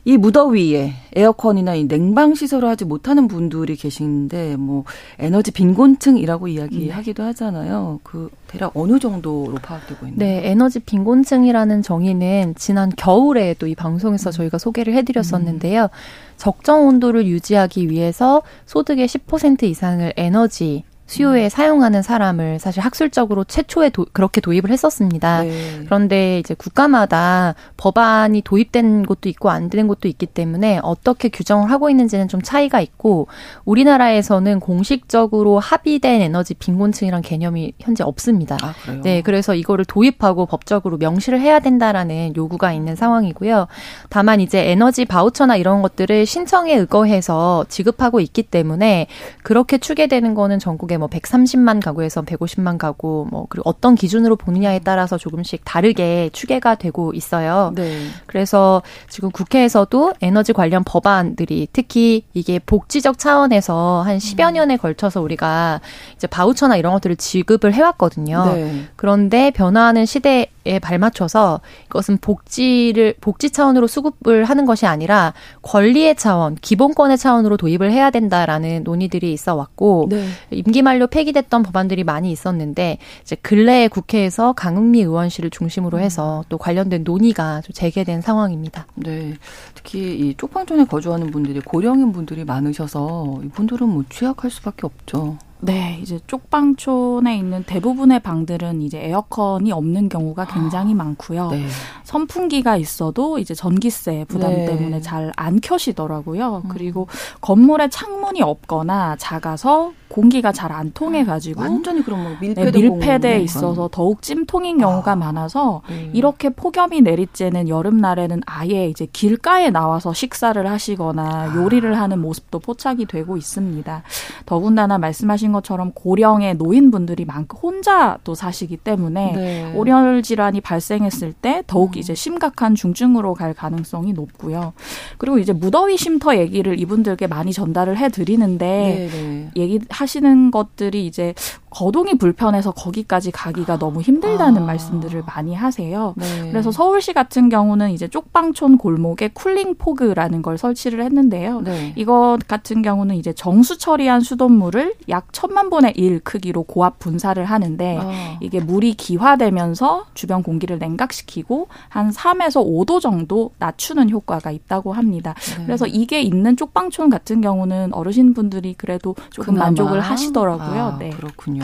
[0.05, 4.85] 이 무더위에 에어컨이나 이 냉방 시설을 하지 못하는 분들이 계신데 뭐
[5.19, 8.01] 에너지 빈곤층이라고 이야기하기도 하잖아요.
[8.03, 10.19] 그 대략 어느 정도로 파악되고 있나요?
[10.19, 15.85] 네, 에너지 빈곤층이라는 정의는 지난 겨울에 또 이 방송에서 저희가 소개를 해드렸었는데요.
[15.85, 15.89] 음.
[16.37, 21.49] 적정 온도를 유지하기 위해서 소득의 10% 이상을 에너지 수요에 음.
[21.49, 25.43] 사용하는 사람을 사실 학술적으로 최초에 도, 그렇게 도입을 했었습니다.
[25.43, 25.81] 네.
[25.87, 32.29] 그런데 이제 국가마다 법안이 도입된 곳도 있고 안된 곳도 있기 때문에 어떻게 규정을 하고 있는지는
[32.29, 33.27] 좀 차이가 있고
[33.65, 38.59] 우리나라에서는 공식적으로 합의된 에너지 빈곤층이란 개념이 현재 없습니다.
[38.63, 43.67] 아, 네, 그래서 이거를 도입하고 법적으로 명시를 해야 된다라는 요구가 있는 상황이고요.
[44.11, 49.07] 다만 이제 에너지 바우처나 이런 것들을 신청에 의거해서 지급하고 있기 때문에
[49.43, 55.17] 그렇게 추계되는 거는 전국에 뭐 130만 가구에서 150만 가구 뭐 그리고 어떤 기준으로 보느냐에 따라서
[55.19, 57.73] 조금씩 다르게 추계가 되고 있어요.
[57.75, 57.99] 네.
[58.27, 64.55] 그래서 지금 국회에서도 에너지 관련 법안들이 특히 이게 복지적 차원에서 한 10여 음.
[64.55, 65.81] 년에 걸쳐서 우리가
[66.17, 68.45] 이제 바우처나 이런 것들을 지급을 해왔거든요.
[68.55, 68.85] 네.
[68.97, 75.33] 그런데 변화하는 시대에 발맞춰서 이것은 복지를 복지 차원으로 수급을 하는 것이 아니라
[75.63, 80.27] 권리의 차원, 기본권의 차원으로 도입을 해야 된다라는 논의들이 있어 왔고 네.
[80.51, 87.05] 임기 만료 폐기됐던 법안들이 많이 있었는데 이제 근래에 국회에서 강흥미 의원실을 중심으로 해서 또 관련된
[87.05, 88.87] 논의가 좀 재개된 상황입니다.
[88.95, 89.35] 네.
[89.75, 95.37] 특히 이 쪽방촌에 거주하는 분들이 고령인 분들이 많으셔서 이분들은 뭐 취약할 수밖에 없죠.
[95.61, 101.51] 네, 이제 쪽방촌에 있는 대부분의 방들은 이제 에어컨이 없는 경우가 굉장히 아, 많고요.
[101.51, 101.67] 네.
[102.05, 104.67] 선풍기가 있어도 이제 전기세 부담 네.
[104.67, 106.63] 때문에 잘 안 켜시더라고요.
[106.65, 106.69] 음.
[106.69, 107.09] 그리고
[107.41, 113.41] 건물에 창문이 없거나 작아서 공기가 잘 안 통해 가지고 완전히 그런 뭐 밀폐돼, 네, 밀폐돼
[113.41, 115.17] 있어서 더욱 찜통인 경우가 아.
[115.17, 116.11] 많아서 네.
[116.13, 121.57] 이렇게 폭염이 내리쬐는 여름날에는 아예 이제 길가에 나와서 식사를 하시거나 아.
[121.57, 124.03] 요리를 하는 모습도 포착이 되고 있습니다.
[124.47, 129.73] 더군다나 말씀하신 것처럼 고령의 노인분들이 많고 혼자 또 사시기 때문에 네.
[129.75, 131.99] 온열 질환이 발생했을 때 더욱 음.
[131.99, 134.73] 이제 심각한 중증으로 갈 가능성이 높고요.
[135.17, 139.51] 그리고 이제 무더위 쉼터 얘기를 이분들께 많이 전달을 해 드리는데 네, 네.
[139.57, 141.35] 얘기 하시는 것들이 이제
[141.71, 144.67] 거동이 불편해서 거기까지 가기가 너무 힘들다는 아.
[144.67, 146.15] 말씀들을 많이 하세요.
[146.17, 146.51] 네.
[146.51, 151.61] 그래서 서울시 같은 경우는 이제 쪽방촌 골목에 cooling fog라는 걸 설치를 했는데요.
[151.61, 151.93] 네.
[151.97, 157.99] 이것 같은 경우는 이제 정수 처리한 수돗물을 약 천만 분의 일 크기로 고압 분사를 하는데
[158.01, 158.39] 아.
[158.41, 165.35] 이게 물이 기화되면서 주변 공기를 냉각시키고 한 3에서 5도 정도 낮추는 효과가 있다고 합니다.
[165.59, 165.67] 네.
[165.67, 169.67] 그래서 이게 있는 쪽방촌 같은 경우는 어르신분들이 그래도 조금 그나마?
[169.67, 170.83] 만족을 하시더라고요.
[170.83, 171.11] 아, 네.
[171.11, 171.58] 그렇군요.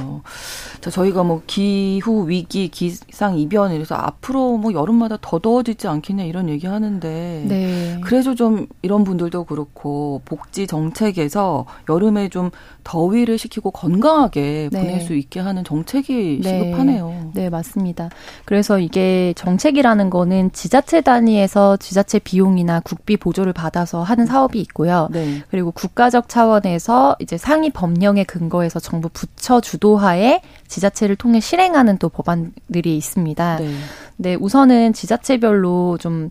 [0.80, 6.48] 자, 저희가 뭐 기후 위기, 기상 이변 이래서 앞으로 뭐 여름마다 더 더워지지 않겠냐 이런
[6.48, 8.00] 얘기 하는데 네.
[8.02, 12.50] 그래서 좀 이런 분들도 그렇고 복지 정책에서 여름에 좀
[12.85, 14.78] 더위를 식히고 건강하게 네.
[14.80, 16.48] 보낼 수 있게 하는 정책이 네.
[16.48, 17.30] 시급하네요.
[17.35, 18.11] 네, 맞습니다.
[18.44, 25.09] 그래서 이게 정책이라는 거는 지자체 단위에서 지자체 비용이나 국비 보조를 받아서 하는 사업이 있고요.
[25.11, 25.42] 네.
[25.50, 32.09] 그리고 국가적 차원에서 이제 상위 법령에 근거해서 정부 부처 주도 하에 지자체를 통해 실행하는 또
[32.09, 33.57] 법안들이 있습니다.
[33.59, 33.70] 네.
[34.16, 36.29] 네, 우선은 지자체별로 좀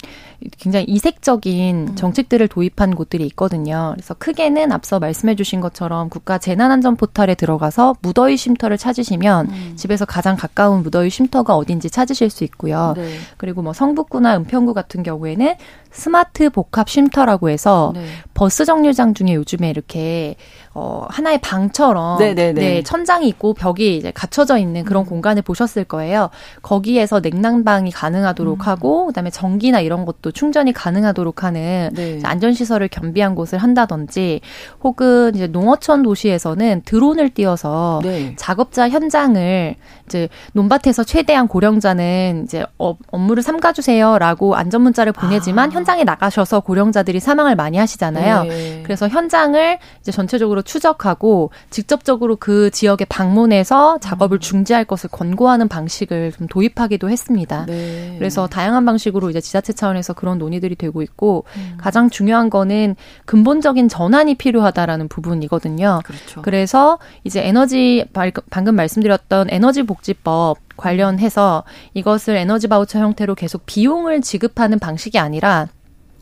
[0.57, 1.95] 굉장히 이색적인 음.
[1.95, 3.91] 정책들을 도입한 곳들이 있거든요.
[3.95, 9.73] 그래서 크게는 앞서 말씀해 주신 것처럼 국가 재난안전 포털에 들어가서 무더위 쉼터를 찾으시면 음.
[9.75, 12.93] 집에서 가장 가까운 무더위 쉼터가 어딘지 찾으실 수 있고요.
[12.95, 13.17] 네.
[13.37, 15.55] 그리고 뭐 성북구나 은평구 같은 경우에는
[15.91, 18.05] 스마트 복합 쉼터라고 해서 네.
[18.33, 20.35] 버스 정류장 중에 요즘에 이렇게
[20.75, 22.53] 어 하나의 방처럼 네네네.
[22.53, 25.05] 네, 천장이 있고 벽이 이제 갖춰져 있는 그런 음.
[25.05, 26.29] 공간을 보셨을 거예요.
[26.63, 28.67] 거기에서 냉난방이 가능하도록 음.
[28.67, 32.19] 하고 그다음에 전기나 이런 것도 충전이 가능하도록 하는 네.
[32.23, 34.41] 안전 시설을 겸비한 곳을 한다든지
[34.83, 38.33] 혹은 이제 농어촌 도시에서는 드론을 띄워서 네.
[38.35, 45.73] 작업자 현장을 이제 논밭에서 최대한 고령자는 이제 어, 업무를 삼가 주세요라고 안전 문자를 보내지만 아.
[45.73, 48.43] 현장에 나가셔서 고령자들이 사망을 많이 하시잖아요.
[48.43, 48.81] 네.
[48.83, 54.39] 그래서 현장을 이제 전체적으로 추적하고 직접적으로 그 지역에 방문해서 작업을 음.
[54.39, 57.65] 중지할 것을 권고하는 방식을 좀 도입하기도 했습니다.
[57.65, 58.15] 네.
[58.17, 61.77] 그래서 다양한 방식으로 이제 지자체 차원에서 그런 논의들이 되고 있고 음.
[61.77, 66.01] 가장 중요한 거는 근본적인 전환이 필요하다라는 부분이거든요.
[66.03, 66.41] 그렇죠.
[66.41, 68.05] 그래서 이제 에너지
[68.49, 75.67] 방금 말씀드렸던 에너지 복지법 관련해서 이것을 에너지 바우처 형태로 계속 비용을 지급하는 방식이 아니라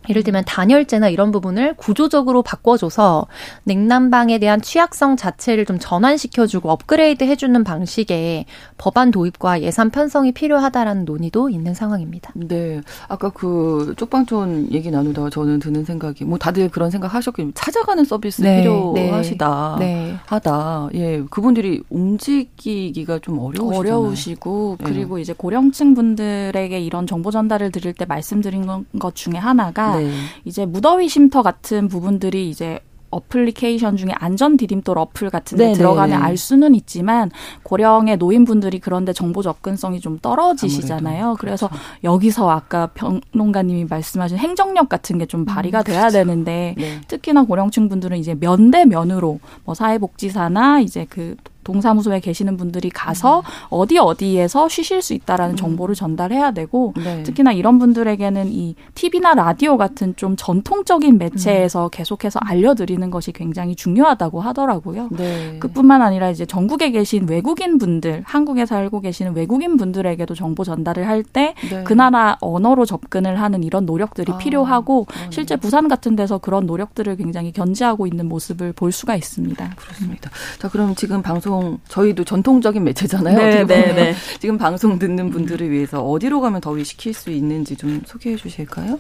[0.10, 3.28] 예를 들면 단열재나 이런 부분을 구조적으로 바꿔줘서
[3.66, 8.46] 냉난방에 대한 취약성 자체를 좀 전환시켜주고 업그레이드 해주는 방식의
[8.78, 12.32] 법안 도입과 예산 편성이 필요하다라는 논의도 있는 상황입니다.
[12.36, 12.82] 네.
[13.08, 18.42] 아까 그 쪽방촌 얘기 나누다가 저는 드는 생각이 뭐 다들 그런 생각 하셨겠지만 찾아가는 서비스
[18.42, 19.76] 네, 필요하시다.
[19.80, 20.16] 네, 네.
[20.26, 20.90] 하다.
[20.96, 21.24] 예.
[21.30, 23.80] 그분들이 움직이기가 좀 어려우시잖아요.
[23.80, 24.86] 어려우시고 네.
[24.86, 28.66] 그리고 이제 고령층 분들에게 이런 정보 전달을 드릴 때 말씀드린
[29.00, 30.12] 것 중에 하나가 네.
[30.45, 32.80] 이제 무더위 쉼터 같은 부분들이 이제
[33.13, 36.25] 어플리케이션 중에 안전 디딤돌 어플 같은 데 네, 네, 들어가면 네.
[36.25, 37.30] 알 수는 있지만
[37.63, 41.36] 고령의 노인분들이 그런데 정보 접근성이 좀 떨어지시잖아요.
[41.38, 41.86] 그래서 그렇죠.
[42.06, 46.17] 여기서 아까 평론가님이 말씀하신 행정력 같은 게 좀 발휘가 음, 돼야 그렇죠.
[46.19, 47.01] 되는데 네.
[47.08, 53.43] 특히나 고령층 분들은 이제 면대 면으로 뭐 사회복지사나 이제 그 동사무소에 계시는 분들이 가서 음.
[53.69, 55.58] 어디 어디에서 쉬실 수 있다라는 음.
[55.58, 57.24] 정보를 전달해야 되고 네.
[57.24, 61.89] 특히나 이런 분들에게는 이 TV나 라디오 같은 좀 전통적인 매체에서 음.
[61.91, 65.10] 계속해서 알려드리는 것이 굉장히 중요하다고 하더라고요.
[65.12, 65.58] 네.
[65.60, 71.56] 그뿐만 아니라 이제 전국에 계신 외국인 분들, 한국에 살고 계시는 외국인 분들에게도 정보 전달을 할때
[71.69, 71.84] 네.
[71.84, 75.28] 그 나라 언어로 접근을 하는 이런 노력들이 아, 필요하고 그러네.
[75.32, 79.74] 실제 부산 같은 데서 그런 노력들을 굉장히 견지하고 있는 모습을 볼 수가 있습니다.
[79.76, 80.30] 그렇습니다.
[80.60, 83.38] 자, 그럼 지금 방송 방송 저희도 전통적인 매체잖아요.
[83.38, 84.15] 네, 네, 네.
[84.39, 89.00] 지금 방송 듣는 분들을 위해서 어디로 가면 더위 식힐 수 있는지 좀 소개해 주실까요?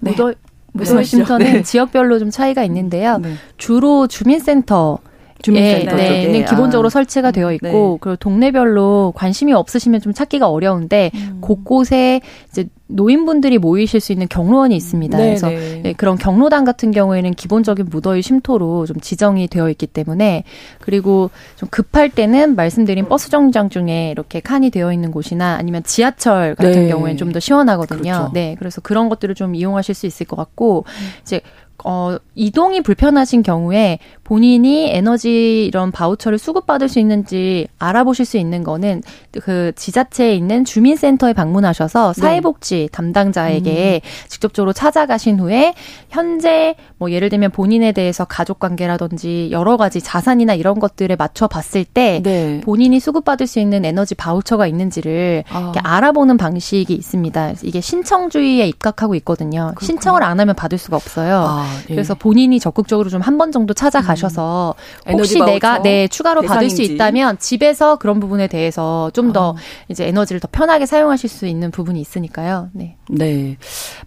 [0.00, 0.12] 네.
[0.12, 0.32] 무더
[0.72, 1.62] 무더위 쉼터는 네.
[1.62, 3.18] 지역별로 좀 차이가 있는데요.
[3.18, 3.34] 네.
[3.56, 4.98] 주로 주민센터
[5.42, 6.90] 주민센터 예, 네, 기본적으로 아.
[6.90, 7.98] 설치가 되어 음, 있고 네.
[8.00, 11.38] 그리고 동네별로 관심이 없으시면 좀 찾기가 어려운데 음.
[11.40, 15.16] 곳곳에 이제 노인분들이 모이실 수 있는 경로원이 있습니다.
[15.16, 15.80] 네, 그래서 네.
[15.82, 20.44] 네, 그런 경로당 같은 경우에는 기본적인 무더위 쉼터로 좀 지정이 되어 있기 때문에
[20.78, 26.54] 그리고 좀 급할 때는 말씀드린 버스 정류장 중에 이렇게 칸이 되어 있는 곳이나 아니면 지하철
[26.54, 26.88] 같은 네.
[26.88, 28.02] 경우에는 좀 더 시원하거든요.
[28.02, 28.30] 그렇죠.
[28.34, 31.08] 네, 그래서 그런 것들을 좀 이용하실 수 있을 것 같고 음.
[31.22, 31.40] 이제
[31.84, 39.02] 어, 이동이 불편하신 경우에 본인이 에너지 이런 바우처를 수급받을 수 있는지 알아보실 수 있는 거는
[39.42, 42.20] 그 지자체에 있는 주민센터에 방문하셔서 네.
[42.20, 42.88] 사회복지 네.
[42.90, 44.08] 담당자에게 음.
[44.28, 45.74] 직접적으로 찾아가신 후에
[46.08, 51.84] 현재 뭐 예를 들면 본인에 대해서 가족 관계라든지 여러 가지 자산이나 이런 것들에 맞춰 봤을
[51.84, 52.60] 때 네.
[52.62, 55.72] 본인이 수급받을 수 있는 에너지 바우처가 있는지를 아.
[55.82, 57.54] 알아보는 방식이 있습니다.
[57.64, 59.72] 이게 신청주의에 입각하고 있거든요.
[59.74, 59.86] 그렇구나.
[59.86, 61.44] 신청을 안 하면 받을 수가 없어요.
[61.48, 61.94] 아, 네.
[61.94, 64.74] 그래서 본인이 적극적으로 좀 한 번 정도 찾아가셔서
[65.08, 65.12] 음.
[65.12, 66.54] 혹시 내가 네 추가로 대상인지.
[66.54, 69.60] 받을 수 있다면 집에서 그런 부분에 대해서 좀더 아.
[69.88, 72.68] 이제 에너지를 더 편하게 사용하실 수 있는 부분이 있으니까요.
[72.72, 72.96] 네.
[73.08, 73.56] 네.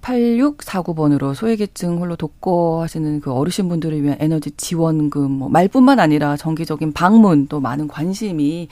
[0.01, 7.47] 8649번으로 소외계층 홀로 독거 하시는 그 어르신분들을 위한 에너지 지원금 뭐 말뿐만 아니라 정기적인 방문
[7.47, 8.67] 또 많은 관심이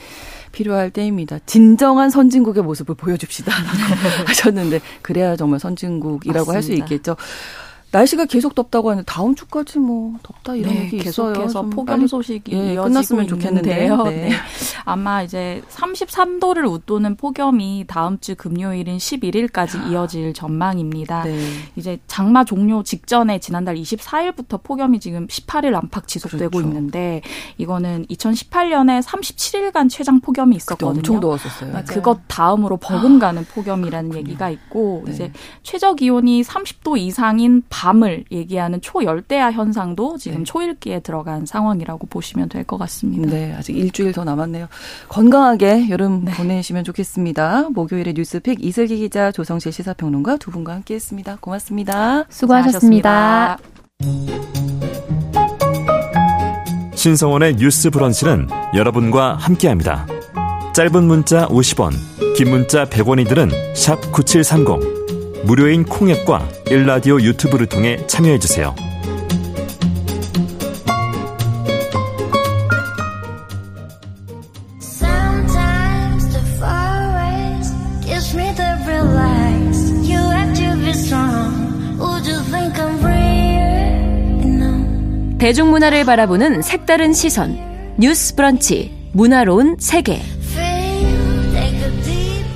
[0.52, 1.40] 필요할 때입니다.
[1.46, 3.52] 진정한 선진국의 모습을 보여줍시다.
[4.28, 7.18] 하셨는데 그래야 정말 선진국이라고 할 수 있겠죠.
[7.94, 12.76] 날씨가 계속 덥다고 하는데 다음 주까지 뭐 덥다 이런 네, 얘기 계속해서 폭염 소식이 예,
[12.76, 14.04] 끝났으면 좋겠는데요.
[14.06, 14.30] 네.
[14.30, 14.30] 네.
[14.84, 19.88] 아마 이제 33도를 웃도는 폭염이 다음 주 금요일인 11일까지 아.
[19.90, 21.24] 이어질 전망입니다.
[21.26, 21.40] 네.
[21.76, 26.68] 이제 장마 종료 직전에 지난달 24일부터 폭염이 지금 18일 안팎 지속되고 그렇죠.
[26.68, 27.22] 있는데
[27.60, 30.90] 이거는 2018년에 37일간 최장 폭염이 있었거든요.
[30.90, 31.72] 엄청 더웠었어요.
[31.72, 31.86] 맞아요.
[31.86, 35.12] 그것 다음으로 버금가는 폭염이라는 얘기가 있고 네.
[35.12, 35.32] 이제
[35.62, 40.44] 최저 기온이 30도 이상인 밤을 얘기하는 초열대야 현상도 지금 네.
[40.46, 43.30] 초일기에 들어간 상황이라고 보시면 될 것 같습니다.
[43.30, 44.68] 네, 아직 일주일 더 남았네요.
[45.10, 46.32] 건강하게 여름 네.
[46.32, 47.72] 보내시면 좋겠습니다.
[47.72, 51.40] 목요일에 뉴스픽 이슬기 기자, 조성실 시사평론가 두 분과 함께했습니다.
[51.42, 52.24] 고맙습니다.
[52.30, 53.58] 수고하셨습니다.
[56.96, 60.08] 신성원의 뉴스 브런치는 여러분과 함께합니다.
[60.74, 61.92] 짧은 문자 50원,
[62.38, 63.52] 긴 문자 100원이들은
[64.14, 64.93] 9730.
[65.44, 68.76] 무료인 콩앱과 일라디오 유튜브를 통해 참여해주세요.
[85.40, 87.58] 대중문화를 바라보는 색다른 시선.
[88.00, 89.04] 뉴스 브런치.
[89.12, 90.22] 문화로운 세계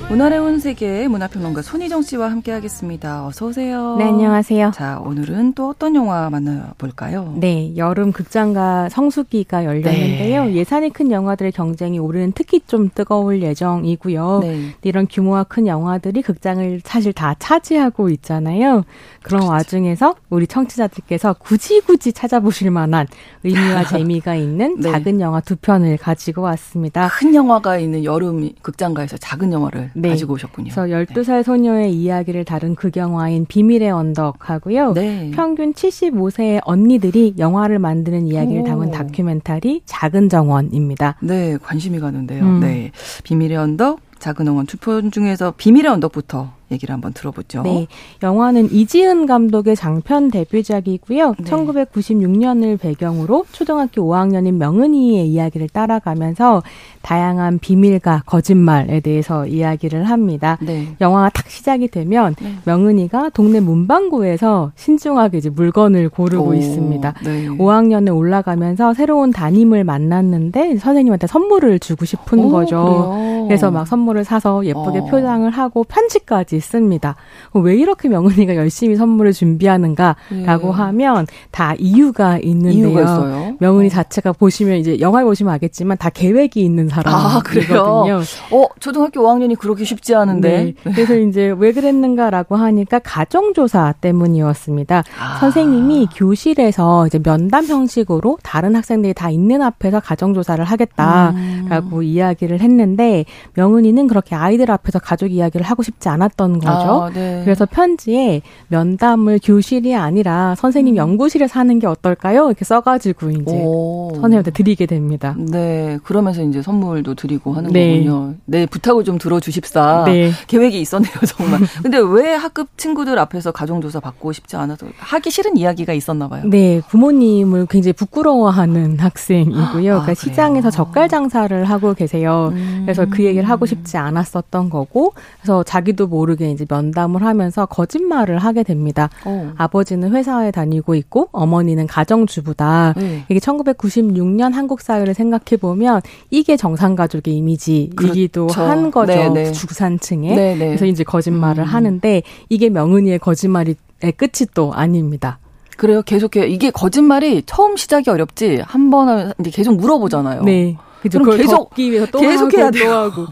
[0.09, 3.27] 문화의 온 세계 문화평론가 손희정 씨와 함께하겠습니다.
[3.27, 3.97] 어서 오세요.
[3.97, 4.71] 네, 안녕하세요.
[4.73, 7.35] 자, 오늘은 또 어떤 영화 만나볼까요?
[7.35, 10.45] 네, 여름 극장가 성수기가 열렸는데요.
[10.45, 10.53] 네.
[10.53, 14.39] 예산이 큰 영화들의 경쟁이 올해는 특히 좀 뜨거울 예정이고요.
[14.43, 14.75] 네.
[14.83, 18.85] 이런 규모가 큰 영화들이 극장을 사실 다 차지하고 있잖아요.
[19.23, 19.47] 그런 그렇죠.
[19.47, 23.07] 와중에서 우리 청취자들께서 굳이 굳이 찾아보실 만한
[23.43, 24.89] 의미와 재미가 있는 네.
[24.89, 27.09] 작은 영화 두 편을 가지고 왔습니다.
[27.09, 30.09] 큰 영화가 있는 여름 극장가에서 작은 영화를 네.
[30.09, 30.69] 가지고 오셨군요.
[30.73, 34.93] 그래서 12살 소녀의 이야기를 다룬 극영화인 비밀의 언덕하고요.
[34.93, 35.31] 네.
[35.33, 38.65] 평균 75세의 언니들이 영화를 만드는 이야기를 오.
[38.65, 41.17] 담은 다큐멘터리 작은 정원입니다.
[41.21, 42.43] 네, 관심이 가는데요.
[42.43, 42.59] 음.
[42.59, 42.91] 네.
[43.23, 47.61] 비밀의 언덕, 작은 두편 중에서 비밀의 언덕부터 얘기를 한번 들어보죠.
[47.63, 47.87] 네.
[48.23, 51.35] 영화는 이지은 감독의 장편 데뷔작이고요.
[51.39, 51.43] 네.
[51.45, 56.63] 1996년을 배경으로 초등학교 5학년인 명은이의 이야기를 따라가면서
[57.01, 60.57] 다양한 비밀과 거짓말에 대해서 이야기를 합니다.
[60.61, 60.95] 네.
[60.99, 62.55] 영화가 딱 시작이 되면 네.
[62.65, 67.13] 명은이가 동네 문방구에서 신중하게 이제 물건을 고르고 오, 있습니다.
[67.23, 67.47] 네.
[67.47, 72.83] 5학년에 올라가면서 새로운 담임을 만났는데 선생님한테 선물을 주고 싶은 오, 거죠.
[72.83, 73.36] 그래요?
[73.47, 75.05] 그래서 막 선물을 사서 예쁘게 어.
[75.05, 77.15] 표장을 하고 편지까지 있습니다.
[77.53, 80.71] 왜 이렇게 명은이가 열심히 선물을 준비하는가라고 예.
[80.71, 82.89] 하면 다 이유가 있는데요.
[82.89, 88.17] 이유가 명은이 자체가 보시면 이제 영화를 보시면 알겠지만 다 계획이 있는 사람이거든요.
[88.17, 90.75] 아, 어, 초등학교 5학년이 그렇게 쉽지 않은데.
[90.83, 90.91] 네.
[90.91, 95.03] 그래서 이제 왜 그랬는가라고 하니까 가정조사 때문이었습니다.
[95.19, 95.37] 아.
[95.39, 102.03] 선생님이 교실에서 이제 면담 형식으로 다른 학생들이 다 있는 앞에서 가정조사를 하겠다라고 음.
[102.03, 107.03] 이야기를 했는데 명은이는 그렇게 아이들 앞에서 가족 이야기를 하고 싶지 않았던 있었던 거죠.
[107.03, 107.41] 아, 네.
[107.43, 110.97] 그래서 편지에 면담을 교실이 아니라 선생님 음.
[110.97, 112.47] 연구실에 사는 게 어떨까요?
[112.47, 114.09] 이렇게 써가지고 이제 오.
[114.13, 115.35] 선생님한테 드리게 됩니다.
[115.37, 117.97] 네, 그러면서 이제 선물도 드리고 하는 네.
[117.97, 118.35] 거군요.
[118.45, 120.03] 네, 부탁을 좀 들어주십사.
[120.05, 120.31] 네.
[120.47, 121.59] 계획이 있었네요, 정말.
[121.81, 126.43] 근데 왜 학급 친구들 앞에서 가정조사 받고 싶지 않아서 하기 싫은 이야기가 있었나 봐요.
[126.45, 129.95] 네, 부모님을 굉장히 부끄러워하는 학생이고요.
[129.95, 132.51] 아, 그러니까 시장에서 젓갈 장사를 하고 계세요.
[132.53, 132.83] 음.
[132.85, 138.63] 그래서 그 얘기를 하고 싶지 않았었던 거고, 그래서 자기도 모르게 이제 면담을 하면서 거짓말을 하게
[138.63, 139.09] 됩니다.
[139.25, 139.29] 오.
[139.29, 139.51] 어.
[139.57, 142.93] 아버지는 회사에 다니고 있고 어머니는 가정주부다.
[142.97, 143.23] 네.
[143.29, 148.61] 이게 1996년 한국 사회를 생각해 보면 이게 정상 가족의 이미지이기도 그렇죠.
[148.69, 149.13] 한 거죠.
[149.13, 149.51] 네네.
[149.51, 150.35] 주산층에.
[150.35, 150.65] 네네.
[150.67, 151.67] 그래서 이제 거짓말을 음.
[151.67, 153.75] 하는데 이게 명은이의 거짓말이
[154.17, 155.39] 끝이 또 아닙니다.
[155.77, 156.01] 그래요.
[156.01, 156.45] 계속해요.
[156.45, 160.43] 이게 거짓말이 처음 시작이 어렵지 한 번 하면 계속 물어보잖아요.
[160.43, 160.75] 네.
[161.01, 161.19] 그죠.
[161.19, 163.25] 그걸 계속 위해서 또 계속 해야 또 하고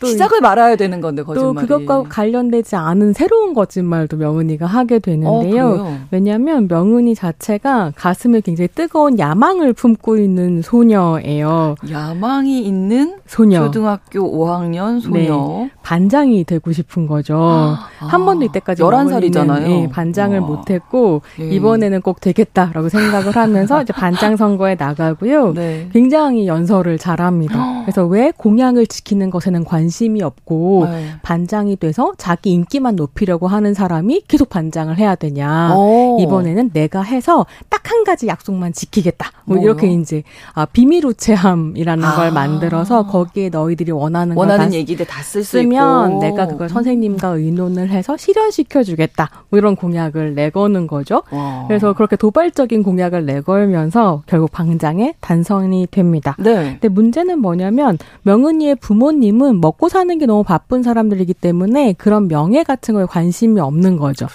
[0.00, 1.66] 또 시작을 말아야 되는 건데 거짓말이.
[1.66, 5.76] 또 그것과 관련되지 않은 새로운 거짓말도 명은이가 하게 되는데요.
[5.80, 11.76] 어, 왜냐하면 명은이 자체가 가슴에 굉장히 뜨거운 야망을 품고 있는 소녀예요.
[11.90, 13.64] 야망이 있는 소녀.
[13.64, 15.18] 초등학교 5학년 소녀.
[15.64, 15.70] 네.
[15.82, 17.36] 반장이 되고 싶은 거죠.
[17.38, 19.60] 아, 한 번도 이때까지 11살이잖아요.
[19.62, 20.46] 네, 반장을 와.
[20.46, 21.48] 못했고 네.
[21.50, 25.52] 이번에는 꼭 되겠다라고 생각을 하면서 이제 반장 선거에 나가고요.
[25.54, 25.88] 네.
[25.92, 27.82] 굉장히 연설을 잘 잘합니다.
[27.84, 31.06] 그래서 왜 공약을 지키는 것에는 관심이 없고 네.
[31.22, 35.74] 반장이 돼서 자기 인기만 높이려고 하는 사람이 계속 반장을 해야 되냐.
[35.76, 36.18] 오.
[36.20, 39.30] 이번에는 내가 해서 딱 한 가지 약속만 지키겠다.
[39.44, 39.68] 뭐 뭐요?
[39.68, 40.22] 이렇게 이제
[40.54, 42.16] 아, 비밀 우체함이라는 아.
[42.16, 47.90] 걸 만들어서 거기에 너희들이 원하는 원하는 얘기들 다 쓸 수 있면 내가 그걸 선생님과 의논을
[47.90, 49.28] 해서 실현시켜 주겠다.
[49.50, 51.22] 뭐 이런 공약을 내거는 거죠.
[51.30, 51.64] 와.
[51.68, 56.34] 그래서 그렇게 도발적인 공약을 내걸면서 결국 방장에 단선이 됩니다.
[56.38, 56.78] 네.
[56.80, 62.94] 근데 문제는 뭐냐면 명은이의 부모님은 먹고 사는 게 너무 바쁜 사람들이기 때문에 그런 명예 같은
[62.94, 64.26] 거에 관심이 없는 거죠.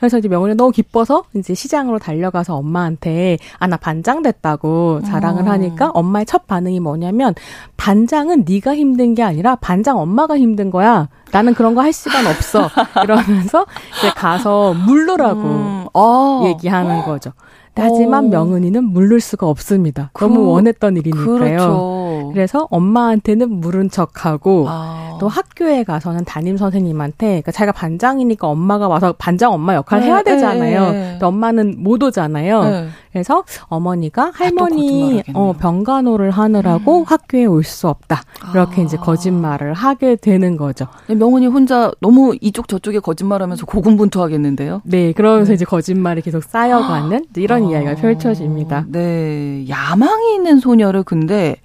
[0.00, 5.50] 그래서 이제 명은이 너무 기뻐서 이제 시장으로 달려가서 엄마한테 아 나 반장 됐다고 자랑을 어.
[5.52, 7.34] 하니까 엄마의 첫 반응이 뭐냐면
[7.76, 11.08] 반장은 네가 힘든 게 아니라 반장 엄마가 힘든 거야.
[11.32, 12.68] 나는 그런 거 할 시간 없어.
[13.04, 13.66] 이러면서
[13.98, 15.86] 이제 가서 물르라고 음.
[15.94, 16.44] 어.
[16.46, 17.32] 얘기하는 거죠.
[17.74, 18.28] 하지만 오.
[18.28, 20.10] 명은이는 물를 수가 없습니다.
[20.12, 21.38] 그, 너무 원했던 일이니까요.
[21.38, 22.07] 그렇죠.
[22.32, 25.16] 그래서 엄마한테는 물은 척하고 아.
[25.20, 30.10] 또 학교에 가서는 담임 선생님한테 그러니까 자기가 반장이니까 엄마가 와서 반장 엄마 역할 을 네,
[30.10, 30.90] 해야 되잖아요.
[30.92, 31.18] 네.
[31.20, 32.64] 엄마는 못 오잖아요.
[32.64, 32.88] 네.
[33.12, 37.04] 그래서 어머니가 아, 할머니 아, 어, 병간호를 하느라고 음.
[37.06, 38.22] 학교에 올 수 없다.
[38.54, 38.84] 이렇게 아.
[38.84, 40.86] 이제 거짓말을 하게 되는 거죠.
[41.08, 44.82] 명은이 혼자 너무 이쪽 저쪽에 거짓말하면서 고군분투하겠는데요.
[44.84, 45.54] 네, 그러면서 네.
[45.54, 47.70] 이제 거짓말이 계속 쌓여가는 이런 아.
[47.70, 48.84] 이야기가 펼쳐집니다.
[48.88, 51.56] 네, 야망이 있는 소녀를 근데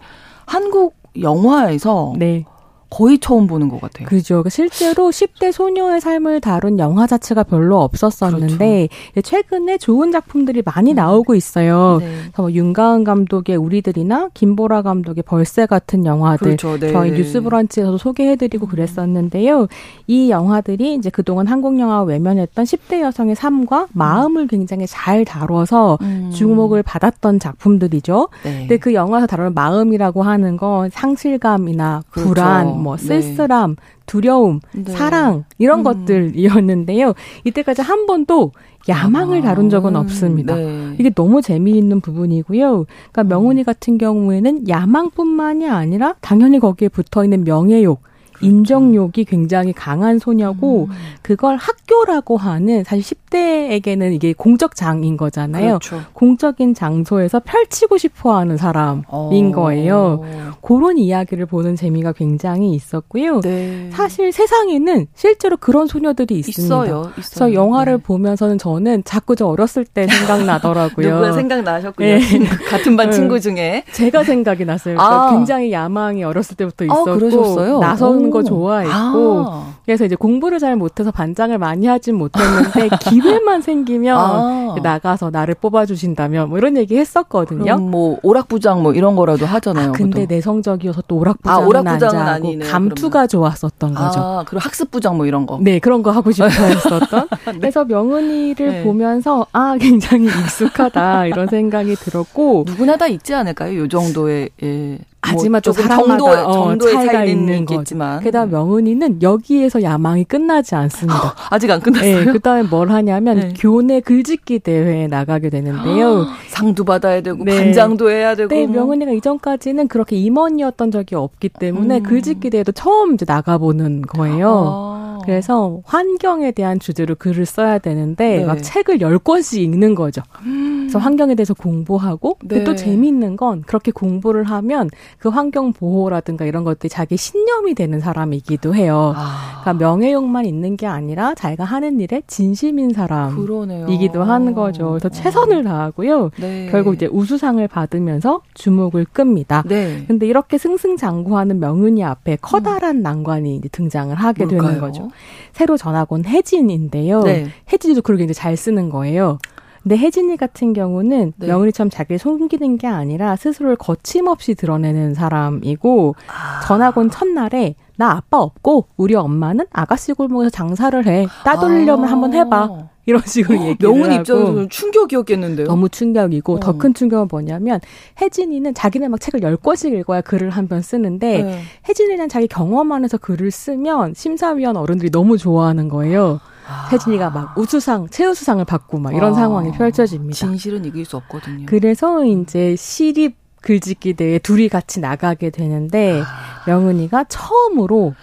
[0.53, 2.45] 한국 영화에서 네.
[2.93, 4.07] 거의 처음 보는 것 같아요.
[4.07, 4.35] 그죠.
[4.35, 9.29] 그러니까 실제로 10대 소녀의 삶을 다룬 영화 자체가 별로 없었었는데 그렇죠.
[9.29, 10.95] 최근에 좋은 작품들이 많이 음.
[10.95, 11.97] 나오고 있어요.
[11.99, 12.15] 네.
[12.37, 16.77] 뭐 윤가은 감독의 우리들이나 김보라 감독의 벌새 같은 영화들 그렇죠.
[16.77, 16.91] 네.
[16.91, 18.69] 저희 뉴스브런치에서도 소개해드리고 음.
[18.69, 19.67] 그랬었는데요.
[20.05, 26.29] 이 영화들이 이제 그동안 한국 영화 외면했던 10대 여성의 삶과 마음을 굉장히 잘 다뤄서 음.
[26.31, 28.29] 주목을 받았던 작품들이죠.
[28.43, 28.59] 네.
[28.59, 32.29] 근데 그 영화에서 다루는 마음이라고 하는 건 상실감이나 그렇죠.
[32.29, 33.21] 불안 뭐 네.
[33.21, 34.91] 쓸쓸함, 두려움, 네.
[34.91, 35.83] 사랑 이런 음.
[35.83, 37.13] 것들이었는데요.
[37.45, 38.51] 이때까지 한 번도
[38.87, 40.55] 야망을 아, 다룬 적은 없습니다.
[40.55, 40.95] 네.
[40.99, 42.85] 이게 너무 재미있는 부분이고요.
[43.11, 48.01] 그러니까 명훈이 같은 경우에는 야망뿐만이 아니라 당연히 거기에 붙어 있는 명예욕.
[48.43, 50.95] 인정욕이 굉장히 강한 소녀고 음.
[51.21, 55.79] 그걸 학교라고 하는 사실 10대에게는 이게 공적 장인 거잖아요.
[55.79, 56.01] 그렇죠.
[56.13, 59.51] 공적인 장소에서 펼치고 싶어 하는 사람인 어.
[59.53, 60.21] 거예요.
[60.61, 63.41] 그런 이야기를 보는 재미가 굉장히 있었고요.
[63.41, 63.89] 네.
[63.91, 66.63] 사실 세상에는 실제로 그런 소녀들이 있습니다.
[66.63, 66.83] 있어요.
[66.83, 67.11] 있어요.
[67.13, 68.03] 그래서 영화를 네.
[68.03, 71.07] 보면서는 저는 자꾸 저 어렸을 때 생각나더라고요.
[71.15, 72.07] 누구야 생각나셨군요.
[72.07, 72.19] 네.
[72.69, 73.83] 같은 반 친구 중에.
[73.91, 74.99] 제가 생각이 났어요.
[74.99, 75.31] 아.
[75.31, 79.73] 굉장히 야망이 어렸을 때부터 아, 있었고 아, 나서는 거 좋아했고 아.
[79.85, 84.75] 그래서 이제 공부를 잘 못해서 반장을 많이 하진 못했는데 기회만 생기면 아.
[84.81, 87.77] 나가서 나를 뽑아주신다면 뭐 이런 얘기 했었거든요.
[87.77, 89.89] 뭐 오락부장 뭐 이런 거라도 하잖아요.
[89.89, 90.25] 아, 근데.
[90.25, 93.27] 내성적이어서 또 오락부장은, 아, 오락부장은 아니고 감투가.
[93.27, 94.19] 좋았었던 거죠.
[94.19, 95.59] 아, 그리고 학습부장 뭐 이런 거.
[95.61, 97.27] 네 그런 거 하고 싶어 했었던.
[97.45, 97.59] 네.
[97.59, 98.83] 그래서 명은이를 네.
[98.83, 103.77] 보면서 아 굉장히 익숙하다 이런 생각이 들었고 누구나 다 있지 않을까요?
[103.79, 104.97] 요 정도의 예.
[105.23, 111.33] 하지만 뭐좀 정도, 어, 정도의 차이가 있는 거지만 게다가 명은이는 여기에서 야망이 끝나지 않습니다.
[111.49, 112.25] 아직 안 끝났어요.
[112.25, 113.53] 네, 그다음에 뭘 하냐면 네.
[113.57, 116.27] 교내 글짓기 대회에 나가게 되는데요.
[116.49, 117.57] 상도 받아야 되고 네.
[117.57, 118.49] 반장도 해야 되고.
[118.49, 122.03] 네, 명은이가 이전까지는 그렇게 임원이었던 적이 없기 때문에 음.
[122.03, 124.65] 글짓기 대회도 처음 이제 나가보는 거예요.
[124.67, 125.19] 아.
[125.25, 128.45] 그래서 환경에 대한 주제로 글을 써야 되는데 네.
[128.45, 130.21] 막 책을 열권씩 읽는 거죠.
[130.45, 130.72] 음.
[130.93, 132.63] 그래서 환경에 대해서 공부하고 네.
[132.63, 138.75] 또 재미있는 건 그렇게 공부를 하면 그 환경 보호라든가 이런 것들이 자기 신념이 되는 사람이기도
[138.75, 139.13] 해요.
[139.15, 139.61] 아.
[139.61, 144.89] 그러니까 명예욕만 있는 게 아니라 자기가 하는 일에 진심인 사람이기도 하는 거죠.
[144.89, 145.09] 그래서 어.
[145.09, 146.29] 최선을 다하고요.
[146.39, 146.67] 네.
[146.69, 149.63] 결국 이제 우수상을 받으면서 주목을 끕니다.
[149.65, 150.03] 네.
[150.07, 153.01] 근데 이렇게 승승장구하는 명은이 앞에 커다란 음.
[153.01, 154.67] 난관이 이제 등장을 하게 뭘까요?
[154.67, 155.09] 되는 거죠.
[155.53, 157.23] 새로 전학 온 혜진인데요.
[157.23, 157.47] 네.
[157.71, 159.39] 혜진이도 글을 굉장히 잘 쓰는 거예요.
[159.83, 161.47] 근데 혜진이 같은 경우는 네.
[161.47, 166.61] 명은이처럼 자기를 숨기는 게 아니라 스스로를 거침없이 드러내는 사람이고 아.
[166.65, 171.27] 전학 온 첫날에 나 아빠 없고 우리 엄마는 아가씨 골목에서 장사를 해.
[171.43, 172.11] 따돌리려면 아.
[172.11, 172.89] 한번 해봐.
[173.05, 175.67] 이런 식으로 어, 얘기를 명은 입장에서는 충격이었겠는데요.
[175.67, 176.59] 너무 충격이고 어.
[176.61, 177.81] 더큰 충격은 뭐냐면
[178.21, 181.61] 혜진이는 자기네 막 책을 열 권씩 읽어야 글을 한번 쓰는데 네.
[181.89, 186.39] 혜진이는 자기 경험 안에서 글을 쓰면 심사위원 어른들이 너무 좋아하는 거예요.
[186.67, 186.89] 아.
[186.91, 189.35] 혜진이가 막 우수상, 최우수상을 받고 막 이런 아.
[189.35, 190.35] 상황이 펼쳐집니다.
[190.35, 191.65] 진실은 이길 수 없거든요.
[191.67, 196.63] 그래서 이제 시립 글짓기 대회 둘이 같이 나가게 되는데 아.
[196.67, 198.13] 명은이가 처음으로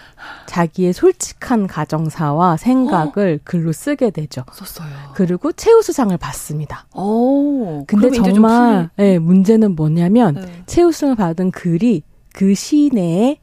[0.47, 3.43] 자기의 솔직한 가정사와 생각을 어?
[3.45, 4.45] 글로 쓰게 되죠.
[4.53, 4.91] 썼어요.
[5.15, 6.87] 그리고 최우수상을 받습니다.
[6.95, 10.63] 오, 근데 정말 네, 문제는 뭐냐면 네.
[10.67, 12.03] 최우수상을 받은 글이
[12.35, 13.39] 그 시내에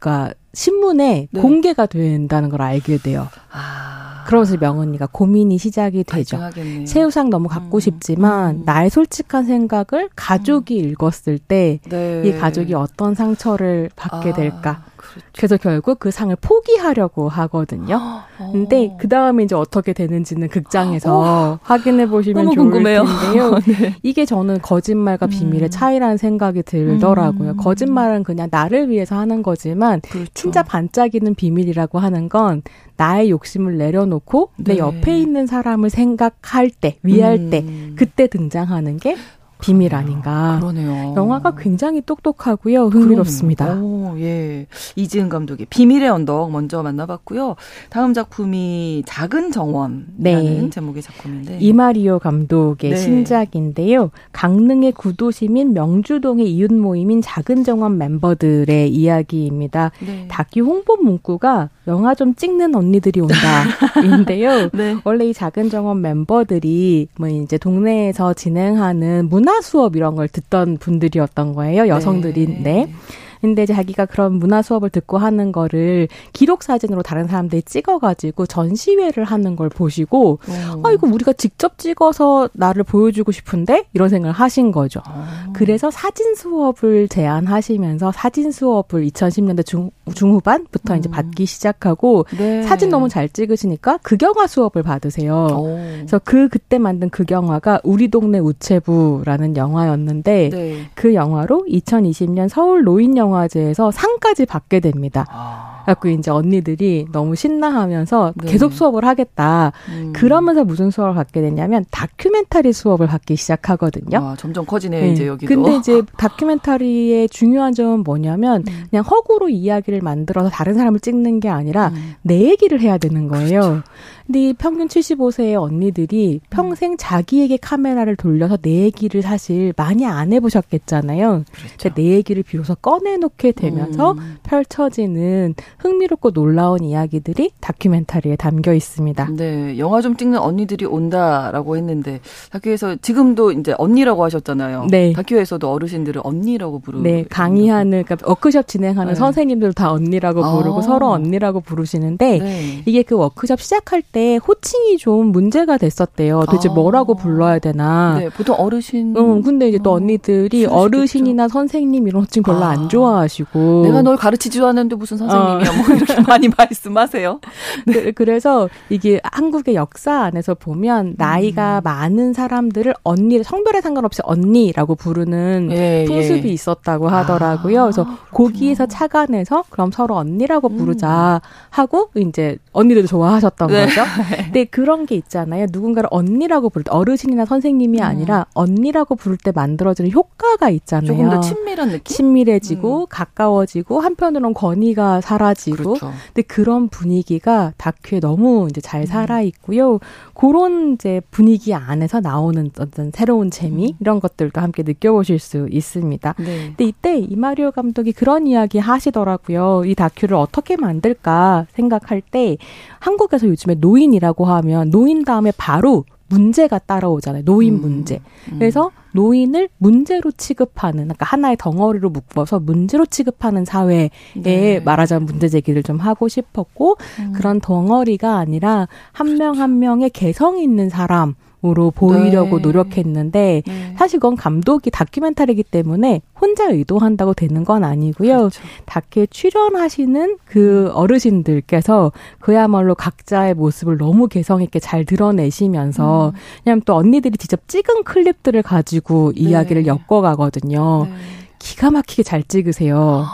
[0.00, 1.40] 그러니까 신문에 네.
[1.40, 3.28] 공개가 된다는 걸 알게 돼요.
[3.52, 4.24] 아.
[4.26, 6.38] 그러면서 명언니가 고민이 시작이 되죠.
[6.38, 6.86] 발전하겠네요.
[6.86, 7.80] 새우상 너무 갖고 음.
[7.80, 8.62] 싶지만 음.
[8.64, 10.90] 나의 솔직한 생각을 가족이 음.
[10.90, 12.36] 읽었을 때이 네.
[12.38, 14.84] 가족이 어떤 상처를 받게 아, 될까?
[15.00, 15.26] 그렇죠.
[15.34, 17.98] 그래서 결국 그 상을 포기하려고 하거든요.
[18.38, 18.52] 어.
[18.52, 21.58] 근데 그 다음에 이제 어떻게 되는지는 극장에서 어.
[21.62, 23.04] 확인해 보시면 좋을 궁금해요.
[23.04, 23.58] 텐데요.
[23.66, 23.96] 네.
[24.02, 25.70] 이게 저는 거짓말과 비밀의 음.
[25.70, 27.52] 차이라는 생각이 들더라고요.
[27.52, 27.56] 음.
[27.56, 30.30] 거짓말은 그냥 나를 위해서 하는 거지만 그렇죠.
[30.34, 32.62] 진짜 반짝이는 비밀이라고 하는 건
[32.96, 34.74] 나의 욕심을 내려놓고 네.
[34.74, 37.50] 내 옆에 있는 사람을 생각할 때, 위할 음.
[37.50, 37.64] 때,
[37.96, 39.16] 그때 등장하는 게
[39.60, 40.58] 비밀 아닌가.
[40.60, 41.14] 그러네요.
[41.16, 42.86] 영화가 굉장히 똑똑하고요.
[42.86, 43.80] 흥미롭습니다.
[43.80, 44.66] 오, 예.
[44.96, 47.56] 이지은 감독의 비밀의 언덕 먼저 만나봤고요.
[47.90, 50.70] 다음 작품이 작은 정원이라는 네.
[50.70, 52.96] 제목의 작품인데 이마리오 감독의 네.
[52.96, 54.10] 신작인데요.
[54.32, 59.90] 강릉의 구도시민 명주동의 이웃 모임인 작은 정원 멤버들의 이야기입니다.
[60.00, 60.26] 네.
[60.28, 64.70] 다큐 홍보 문구가 영화 좀 찍는 언니들이 온다인데요.
[64.74, 64.96] 네.
[65.04, 71.54] 원래 이 작은 정원 멤버들이 뭐 이제 동네에서 진행하는 문화 수업 이런 걸 듣던 분들이었던
[71.54, 71.88] 거예요.
[71.88, 72.62] 여성들인데.
[72.62, 72.92] 네.
[73.40, 79.56] 근데 자기가 그런 문화 수업을 듣고 하는 거를 기록 사진으로 다른 사람들이 찍어가지고 전시회를 하는
[79.56, 80.86] 걸 보시고 오.
[80.86, 85.00] 아 이거 우리가 직접 찍어서 나를 보여주고 싶은데 이런 생각을 하신 거죠.
[85.00, 85.52] 오.
[85.52, 90.98] 그래서 사진 수업을 제안하시면서 사진 수업을 2010년대 중 중후반부터 음.
[90.98, 92.62] 이제 받기 시작하고 네.
[92.62, 95.46] 사진 너무 잘 찍으시니까 극영화 수업을 받으세요.
[95.52, 95.78] 오.
[95.96, 100.90] 그래서 그 그때 만든 극영화가 우리 동네 우체부라는 영화였는데 네.
[100.94, 105.26] 그 영화로 2020년 서울 노인 영화 영화제에서 상까지 받게 됩니다.
[105.30, 105.69] 아.
[105.90, 108.52] 그래갖고 이제 언니들이 너무 신나하면서 네.
[108.52, 109.72] 계속 수업을 하겠다.
[109.88, 110.12] 음.
[110.12, 114.18] 그러면서 무슨 수업을 받게 됐냐면 다큐멘터리 수업을 받기 시작하거든요.
[114.18, 115.12] 아, 점점 커지네요, 네.
[115.12, 115.54] 이제 여기도.
[115.54, 118.84] 근데 이제 다큐멘터리의 중요한 점은 뭐냐면 음.
[118.90, 122.14] 그냥 허구로 이야기를 만들어서 다른 사람을 찍는 게 아니라 음.
[122.22, 123.60] 내 얘기를 해야 되는 거예요.
[123.60, 123.82] 그렇죠.
[124.30, 131.44] 근데 평균 75세의 언니들이 평생 자기에게 카메라를 돌려서 내 얘기를 사실 많이 안 해보셨겠잖아요.
[131.50, 131.94] 그렇죠.
[131.96, 134.36] 내 얘기를 비로소 꺼내놓게 되면서 음.
[134.44, 139.28] 펼쳐지는 흥미롭고 놀라운 이야기들이 다큐멘터리에 담겨 있습니다.
[139.36, 142.20] 네, 영화 좀 찍는 언니들이 온다라고 했는데
[142.50, 144.88] 다큐에서 지금도 이제 언니라고 하셨잖아요.
[144.90, 145.12] 네.
[145.12, 149.18] 다큐에서도 어르신들을 언니라고 부르고 네, 강의하는 그러니까 워크숍 진행하는 네.
[149.18, 150.82] 선생님들 다 언니라고 부르고 아.
[150.82, 152.82] 서로 언니라고 부르시는데 네.
[152.86, 156.44] 이게 그 워크숍 시작할 때때 호칭이 좀 문제가 됐었대요.
[156.46, 156.72] 도대체 아.
[156.72, 158.18] 뭐라고 불러야 되나.
[158.18, 159.14] 네, 보통 어르신.
[159.16, 162.70] 응, 근데 이제 또 어, 언니들이 어, 어르신이나 선생님 이런 호칭 별로 아.
[162.70, 163.82] 안 좋아하시고.
[163.84, 165.69] 내가 널 가르치지도 않는데 무슨 선생님이야.
[165.70, 165.76] 어.
[165.76, 167.40] 뭐 이렇게 많이 말씀하세요.
[167.86, 168.10] 네.
[168.12, 171.84] 그, 래서 이게 한국의 역사 안에서 보면 나이가 음.
[171.84, 176.52] 많은 사람들을 언니, 성별에 상관없이 언니라고 부르는 예, 풍습이 예.
[176.52, 177.80] 있었다고 하더라고요.
[177.80, 181.48] 아, 그래서 거기에서 착안해서 그럼 서로 언니라고 부르자 음.
[181.70, 183.86] 하고 이제 언니들도 좋아하셨던 네.
[183.86, 184.02] 거죠.
[184.44, 185.66] 근데 그런 게 있잖아요.
[185.70, 188.02] 누군가를 언니라고 부를 때 어르신이나 선생님이 음.
[188.02, 191.06] 아니라 언니라고 부를 때 만들어지는 효과가 있잖아요.
[191.06, 192.04] 조금 더 친밀한 느낌.
[192.04, 193.06] 친밀해지고 음.
[193.08, 195.76] 가까워지고 한편으로는 권위가 사라지 고.
[195.76, 196.12] 그렇죠.
[196.26, 199.06] 근데 그런 분위기가 다큐에 너무 이제 잘 음.
[199.06, 199.98] 살아 있고요.
[200.34, 203.96] 그런 이제 분위기 안에서 나오는 어떤 새로운 재미 음.
[204.00, 206.34] 이런 것들도 함께 느껴보실 수 있습니다.
[206.38, 206.66] 네.
[206.68, 209.82] 근데 이때 이마리오 감독이 그런 이야기 하시더라고요.
[209.84, 212.56] 이 다큐를 어떻게 만들까 생각할 때
[213.00, 217.44] 한국에서 요즘에 노인이라고 하면 노인 다음에 바로 문제가 따라오잖아요.
[217.44, 218.20] 노인 음, 문제.
[218.50, 218.58] 음.
[218.58, 224.80] 그래서 노인을 문제로 취급하는, 그러니까 하나의 덩어리로 묶어서 문제로 취급하는 사회에 네.
[224.80, 227.32] 말하자면 문제 제기를 좀 하고 싶었고, 음.
[227.34, 229.62] 그런 덩어리가 아니라 한 명한 그렇죠.
[229.62, 232.62] 한 명의 개성 있는 사람, 으로 보이려고 네.
[232.62, 233.94] 노력했는데 네.
[233.98, 238.36] 사실 그건 감독이 다큐멘터리이기 때문에 혼자 의도한다고 되는 건 아니고요.
[238.38, 238.62] 그렇죠.
[238.86, 246.32] 다큐에 출연하시는 그 어르신들께서 그야말로 각자의 모습을 너무 개성 있게 잘 드러내시면서 음.
[246.64, 249.42] 왜냐면 또 언니들이 직접 찍은 클립들을 가지고 네.
[249.42, 251.08] 이야기를 엮어가거든요.
[251.10, 251.14] 네.
[251.58, 253.26] 기가 막히게 잘 찍으세요.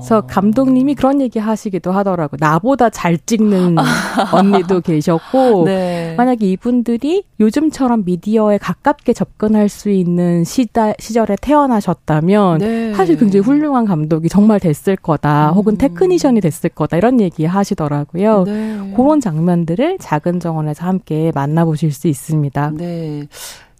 [0.00, 2.36] 그래서 감독님이 그런 얘기 하시기도 하더라고.
[2.38, 3.76] 나보다 잘 찍는
[4.32, 6.14] 언니도 계셨고, 네.
[6.16, 12.94] 만약에 이분들이 요즘처럼 미디어에 가깝게 접근할 수 있는 시다, 시절에 태어나셨다면, 네.
[12.94, 15.54] 사실 굉장히 훌륭한 감독이 정말 됐을 거다, 음.
[15.54, 18.44] 혹은 테크니션이 됐을 거다, 이런 얘기 하시더라고요.
[18.44, 18.92] 네.
[18.96, 22.72] 그런 장면들을 작은 정원에서 함께 만나보실 수 있습니다.
[22.74, 23.26] 네.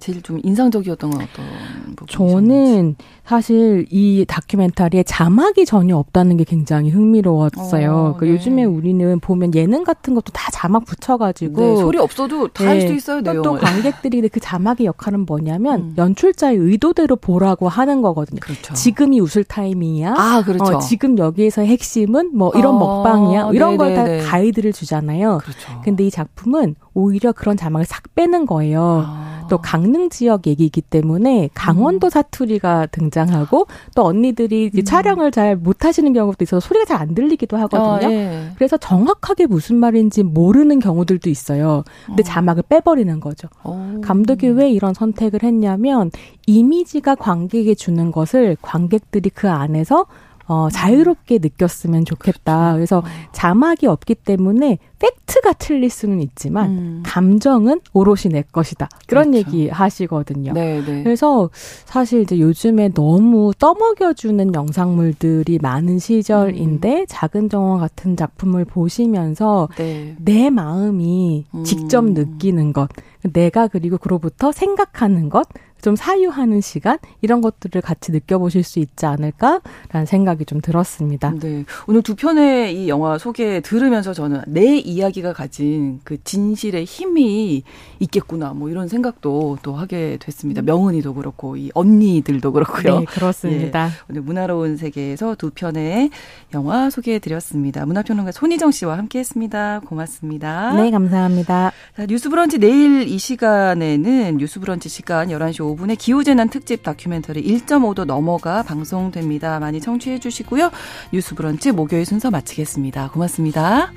[0.00, 2.08] 제일 좀 인상적이었던 건 어떤 부분이셨는지?
[2.16, 7.94] 저는 사실 이 다큐멘터리에 자막이 전혀 없다는 게 굉장히 흥미로웠어요.
[7.94, 8.32] 어, 그 네.
[8.32, 12.94] 요즘에 우리는 보면 예능 같은 것도 다 자막 붙여가지고 네, 소리 없어도 다 할수 네,
[12.94, 13.20] 있어요.
[13.20, 13.42] 내용을.
[13.42, 15.94] 또 관객들이 그 자막의 역할은 뭐냐면 음.
[15.96, 18.40] 연출자의 의도대로 보라고 하는 거거든요.
[18.40, 18.72] 그렇죠.
[18.74, 20.14] 지금이 웃을 타이밍이야.
[20.16, 20.76] 아 그렇죠.
[20.76, 23.50] 어, 지금 여기에서 핵심은 뭐 이런 어, 먹방이야.
[23.52, 25.38] 이런 걸 다 가이드를 주잖아요.
[25.42, 25.80] 그렇죠.
[25.84, 29.04] 근데 이 작품은 오히려 그런 자막을 싹 빼는 거예요.
[29.06, 29.39] 아.
[29.50, 32.10] 또 강릉 지역 얘기이기 때문에 강원도 음.
[32.10, 34.84] 사투리가 등장하고 또 언니들이 음.
[34.84, 38.08] 촬영을 잘 못하시는 경우도 있어서 소리가 잘 안 들리기도 하거든요.
[38.08, 38.50] 아, 예.
[38.56, 41.82] 그래서 정확하게 무슨 말인지 모르는 경우들도 있어요.
[42.06, 42.24] 근데 어.
[42.24, 43.48] 자막을 빼버리는 거죠.
[43.64, 43.70] 오.
[43.70, 44.00] 어.
[44.02, 46.10] 감독이 왜 이런 선택을 했냐면
[46.46, 50.06] 이미지가 관객에게 주는 것을 관객들이 그 안에서
[50.50, 52.72] 어, 자유롭게 느꼈으면 좋겠다.
[52.72, 52.74] 그렇죠.
[52.74, 53.04] 그래서 어.
[53.30, 57.02] 자막이 없기 때문에 팩트가 틀릴 수는 있지만 음.
[57.06, 58.88] 감정은 오롯이 내 것이다.
[59.06, 59.38] 그런 그렇죠.
[59.38, 60.52] 얘기 하시거든요.
[60.52, 61.04] 네, 네.
[61.04, 67.06] 그래서 사실 이제 요즘에 너무 떠먹여주는 영상물들이 많은 시절인데 음.
[67.08, 70.16] 작은 정원 같은 작품을 보시면서 네.
[70.18, 71.62] 내 마음이 음.
[71.62, 72.90] 직접 느끼는 것,
[73.32, 75.46] 내가 그리고 그로부터 생각하는 것,
[75.82, 81.32] 좀 사유하는 시간 이런 것들을 같이 느껴보실 수 있지 않을까라는 생각이 좀 들었습니다.
[81.40, 87.62] 네, 오늘 두 편의 이 영화 소개 들으면서 저는 내 이야기가 가진 그 진실의 힘이
[87.98, 90.62] 있겠구나 뭐 이런 생각도 또 하게 됐습니다.
[90.62, 93.00] 명은이도 그렇고 이 언니들도 그렇고요.
[93.00, 93.86] 네, 그렇습니다.
[93.86, 96.10] 예, 오늘 문화로운 세계에서 두 편의
[96.54, 97.86] 영화 소개해 드렸습니다.
[97.86, 99.80] 문화평론가 손희정 씨와 함께했습니다.
[99.86, 100.72] 고맙습니다.
[100.74, 101.72] 네, 감사합니다.
[101.96, 108.04] 자, 뉴스 브런치 내일 이 시간에는 뉴스 브런치 시간 11시 5분에 기후재난 특집 다큐멘터리 1.5도
[108.04, 109.58] 넘어가 방송됩니다.
[109.60, 110.70] 많이 청취해 주시고요.
[111.12, 113.10] 뉴스 브런치 목요일 순서 마치겠습니다.
[113.10, 113.92] 고맙습니다.